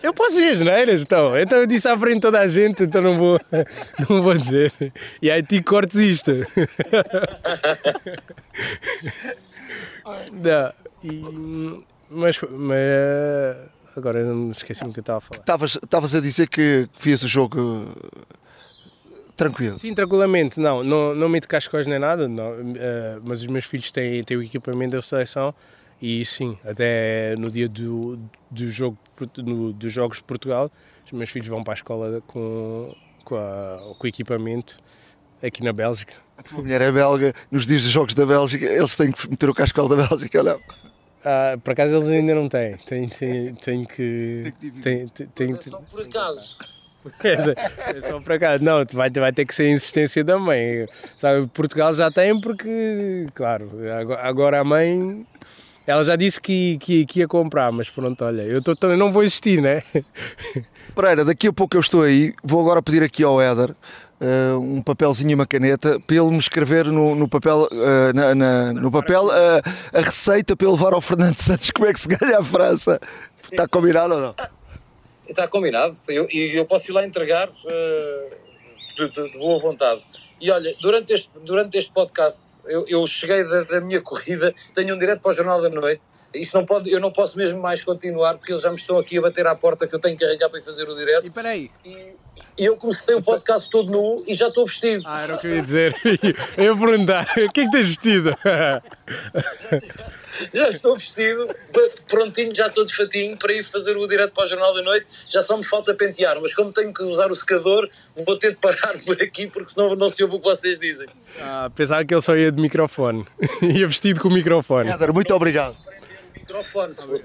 Eu 0.03 0.13
posso 0.15 0.37
dizer 0.37 0.51
as 0.53 0.61
neiras, 0.61 1.03
então. 1.03 1.39
Então 1.39 1.59
eu 1.59 1.67
disse 1.67 1.89
à 1.89 1.99
frente 1.99 2.21
toda 2.21 2.39
a 2.41 2.47
gente, 2.47 2.85
então 2.85 3.01
não 3.03 3.17
vou, 3.19 3.41
não 4.09 4.23
vou 4.23 4.35
dizer. 4.37 4.73
E 5.21 5.31
aí 5.31 5.43
ti 5.43 5.63
cortes 5.63 5.97
isto. 5.97 6.33
Não, 10.33 10.73
e, 11.03 11.23
mas, 12.11 12.39
mas 12.41 13.57
agora 13.97 14.21
eu 14.21 14.27
não 14.35 14.51
esqueci-me 14.53 14.91
do 14.91 14.95
que 14.95 15.01
eu 15.01 15.03
estava 15.03 15.19
a 15.19 15.21
falar. 15.21 15.41
Estavas- 15.83 16.15
a 16.15 16.21
dizer 16.21 16.49
que 16.49 16.89
que 16.97 17.03
vias 17.05 17.23
o 17.25 17.29
jogo 17.29 17.59
eh, 17.59 19.15
tranquilo. 19.37 19.79
Sim, 19.79 19.95
tranquilamente, 19.95 20.61
não, 20.61 20.85
não, 20.85 21.15
não 21.15 21.29
meto 21.29 21.49
cascóis 21.49 21.87
nem 21.89 21.99
nada, 21.99 22.29
não, 22.29 22.55
eh, 22.77 23.19
mas 23.25 23.41
os 23.41 23.47
meus 23.49 23.65
filhos 23.65 23.91
têm, 23.91 24.23
têm 24.23 24.37
o 24.37 24.43
equipamento 24.43 24.95
da 24.97 25.03
seleção 25.03 25.53
e 26.01 26.25
sim, 26.25 26.59
até 26.65 27.35
no 27.37 27.51
dia 27.51 27.69
do, 27.69 28.19
do 28.51 28.71
jogo, 28.71 28.99
no, 29.39 29.73
dos 29.73 29.93
Jogos 29.93 30.19
de 30.19 30.25
Portugal, 30.25 30.71
os 31.05 31.13
meus 31.13 31.31
filhos 31.31 31.49
vão 31.49 31.63
para 31.65 31.73
a 31.73 31.77
escola 31.77 32.23
com, 32.27 32.95
com, 33.25 33.37
a- 33.37 33.95
com 33.99 34.05
o 34.05 34.09
equipamento 34.09 34.79
aqui 35.43 35.63
na 35.65 35.73
Bélgica. 35.73 36.15
A 36.39 36.43
tua 36.43 36.61
mulher 36.61 36.83
é 36.83 36.93
belga, 36.93 37.33
nos 37.51 37.67
dias 37.67 37.83
dos 37.83 37.91
Jogos 37.93 38.15
da 38.15 38.27
Bélgica, 38.27 38.67
eles 38.67 38.95
têm 38.95 39.11
que 39.11 39.31
meter 39.31 39.49
o 39.49 39.55
cascol 39.55 39.89
da 39.89 39.97
Bélgica, 40.07 40.39
olha. 40.41 40.59
Ah, 41.25 41.57
por 41.65 41.73
acaso 41.73 41.95
eles 41.97 42.09
ainda 42.09 42.35
não 42.35 42.49
têm, 42.49 42.77
tenho, 42.77 43.09
tenho, 43.11 43.57
tenho 43.57 43.87
que. 43.89 44.53
Tenho, 44.83 45.09
tenho, 45.11 45.31
tenho, 45.35 45.63
Só 45.63 45.79
por 45.91 46.03
acaso. 46.03 46.57
É 47.95 48.01
só 48.01 48.21
para 48.21 48.39
cá. 48.39 48.59
Não, 48.59 48.85
vai, 48.93 49.09
vai 49.11 49.33
ter 49.33 49.45
que 49.47 49.55
ser 49.55 49.65
a 49.65 49.71
insistência 49.71 50.23
da 50.25 50.39
mãe. 50.39 50.87
Sabe, 51.17 51.47
Portugal 51.49 51.93
já 51.93 52.11
tem 52.11 52.39
porque, 52.41 53.27
claro, 53.35 53.71
agora 54.23 54.61
a 54.61 54.65
mãe 54.65 55.27
Ela 55.87 56.03
já 56.05 56.17
disse 56.17 56.41
que, 56.41 56.79
que, 56.79 57.07
que 57.07 57.21
ia 57.21 57.29
comprar, 57.29 57.71
mas 57.71 57.89
pronto, 57.89 58.25
olha, 58.25 58.43
eu 58.43 58.61
tô, 58.61 58.75
tô- 58.75 58.89
eu 58.91 58.97
não 58.97 59.13
vou 59.13 59.23
existir, 59.23 59.63
né? 59.63 59.83
Pereira, 60.95 61.25
daqui 61.25 61.47
a 61.47 61.53
pouco 61.53 61.77
eu 61.77 61.81
estou 61.81 62.03
aí. 62.03 62.35
Vou 62.43 62.61
agora 62.61 62.83
pedir 62.83 63.03
aqui 63.03 63.23
ao 63.23 63.41
Éder 63.41 63.75
eh, 64.21 64.55
um 64.55 64.81
papelzinho 64.83 65.31
e 65.31 65.35
uma 65.35 65.47
caneta 65.47 66.01
para 66.01 66.17
ele 66.17 66.31
me 66.31 66.39
escrever 66.39 66.87
no, 66.87 67.15
no 67.15 67.29
papel, 67.29 67.69
eh, 67.71 68.13
na- 68.15 68.35
na- 68.35 68.73
no 68.73 68.91
papel 68.91 69.29
eh, 69.33 69.63
a 69.93 70.01
receita 70.01 70.57
para 70.57 70.67
eu 70.67 70.73
levar 70.73 70.93
ao 70.95 71.01
Fernando 71.01 71.37
Santos 71.37 71.71
como 71.71 71.87
é 71.87 71.93
que 71.93 72.01
se 72.01 72.09
ganha 72.09 72.39
a 72.39 72.45
França. 72.45 72.99
Está 73.51 73.69
combinado 73.69 74.15
ou 74.15 74.21
não? 74.21 74.35
Está 75.29 75.47
combinado. 75.47 75.95
Eu- 76.09 76.27
E 76.33 76.57
eu, 76.57 76.65
posso 76.65 76.91
ir 76.91 76.95
lá 76.95 77.05
entregar 77.05 77.49
de, 78.97 79.09
de- 79.09 79.31
de 79.31 79.39
boa 79.39 79.59
vontade. 79.59 80.03
E 80.41 80.51
olha, 80.51 80.75
durante 80.81 81.13
este, 81.13 81.31
durante 81.45 81.79
este 81.79 81.93
podcast, 81.93 82.41
eu, 82.67 82.85
eu 82.89 83.07
cheguei 83.07 83.43
da, 83.45 83.63
da 83.65 83.81
minha 83.81 84.01
corrida, 84.03 84.55
tenho 84.75 84.95
um 84.95 84.99
direto 84.99 85.21
para 85.21 85.31
o 85.31 85.35
Jornal 85.35 85.63
da 85.63 85.69
Noite. 85.69 86.03
Isto 86.35 86.59
não 86.59 86.67
pode, 86.67 86.91
eu 86.91 87.01
não 87.01 87.11
posso 87.11 87.39
mesmo 87.39 87.61
mais 87.63 87.83
continuar 87.83 88.35
porque 88.37 88.53
eles 88.53 88.61
já 88.63 88.69
me 88.71 88.77
estão 88.77 88.99
aqui 88.99 89.17
a 89.17 89.23
bater 89.23 89.47
à 89.47 89.55
porta 89.55 89.87
que 89.87 89.95
eu 89.95 89.99
tenho 89.99 90.17
que 90.17 90.25
arrancar 90.25 90.51
para 90.51 90.59
ir 90.59 90.63
fazer 90.63 90.87
o 90.87 90.95
direto. 90.95 91.25
espera 91.25 91.49
aí. 91.51 91.71
E 92.59 92.65
eu 92.67 92.77
comecei 92.77 93.15
o 93.15 93.23
podcast 93.23 93.71
todo 93.71 93.91
nu 93.91 94.23
e 94.27 94.35
já 94.35 94.49
estou 94.49 94.67
vestido. 94.67 95.03
Ah, 95.07 95.23
era 95.23 95.37
o 95.37 95.39
que 95.39 95.47
eu 95.47 95.55
ia 95.55 95.63
dizer. 95.63 95.97
Eu 96.59 96.65
ia 96.65 96.77
perguntar, 96.77 97.27
o 97.39 97.53
que 97.53 97.61
é 97.61 97.65
que 97.65 97.71
tens 97.71 97.87
vestido? 97.87 98.37
Já 100.53 100.69
estou 100.69 100.97
vestido, 100.97 101.49
prontinho, 102.09 102.55
já 102.55 102.67
estou 102.67 102.85
de 102.85 102.95
fatinho 102.95 103.37
para 103.37 103.53
ir 103.53 103.65
fazer 103.65 103.97
o 103.97 104.07
direto 104.07 104.33
para 104.33 104.45
o 104.45 104.47
Jornal 104.47 104.75
da 104.75 104.83
Noite. 104.83 105.07
Já 105.29 105.43
só 105.43 105.57
me 105.57 105.65
falta 105.65 105.95
pentear, 105.95 106.39
mas 106.41 106.55
como 106.55 106.73
tenho 106.73 106.93
que 106.93 107.03
usar 107.05 107.31
o 107.31 107.35
secador, 107.35 107.89
vou 108.27 108.39
ter 108.39 108.51
de 108.51 108.57
parar 108.57 108.97
por 109.05 109.21
aqui 109.23 109.47
porque 109.47 109.71
senão 109.71 109.95
não 109.95 110.09
se 110.09 110.23
ouve 110.23 110.37
o 110.37 110.39
que 110.39 110.45
vocês 110.45 110.79
dizem. 110.79 111.07
Ah, 111.41 111.71
pensava 111.75 112.05
que 112.05 112.15
ele 112.15 112.23
só 112.23 112.37
ia 112.37 112.51
de 112.53 112.61
microfone. 112.61 113.27
Ia 113.63 113.87
vestido 113.87 114.21
com 114.21 114.29
o 114.29 114.33
microfone. 114.33 114.91
Éder, 114.91 115.13
muito 115.13 115.35
obrigado. 115.35 115.77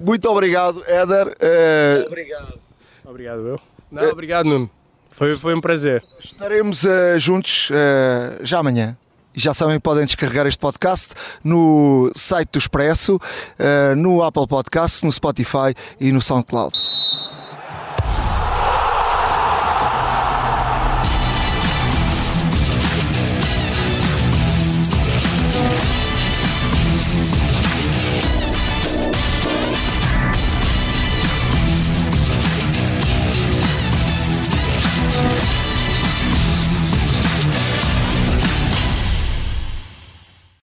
Muito 0.01 0.29
obrigado, 0.29 0.83
Éder. 0.87 1.35
Eh, 1.39 2.03
Obrigado. 2.07 2.59
Obrigado, 3.05 3.47
eu. 3.47 3.59
Não, 3.91 4.09
obrigado, 4.09 4.45
Nuno. 4.45 4.69
Foi, 5.11 5.35
foi 5.35 5.53
um 5.53 5.61
prazer. 5.61 6.03
estaremos 6.23 6.85
eh, 6.85 7.19
juntos 7.19 7.69
eh, 7.71 8.39
já 8.41 8.59
amanhã. 8.59 8.97
Já 9.33 9.53
sabem 9.53 9.75
que 9.75 9.81
podem 9.81 10.05
descarregar 10.05 10.45
este 10.45 10.59
podcast 10.59 11.13
no 11.43 12.11
site 12.15 12.49
do 12.51 12.59
Expresso, 12.59 13.19
eh, 13.57 13.95
no 13.95 14.21
Apple 14.23 14.45
Podcast, 14.47 15.05
no 15.05 15.11
Spotify 15.11 15.73
e 15.99 16.11
no 16.11 16.21
SoundCloud. 16.21 16.77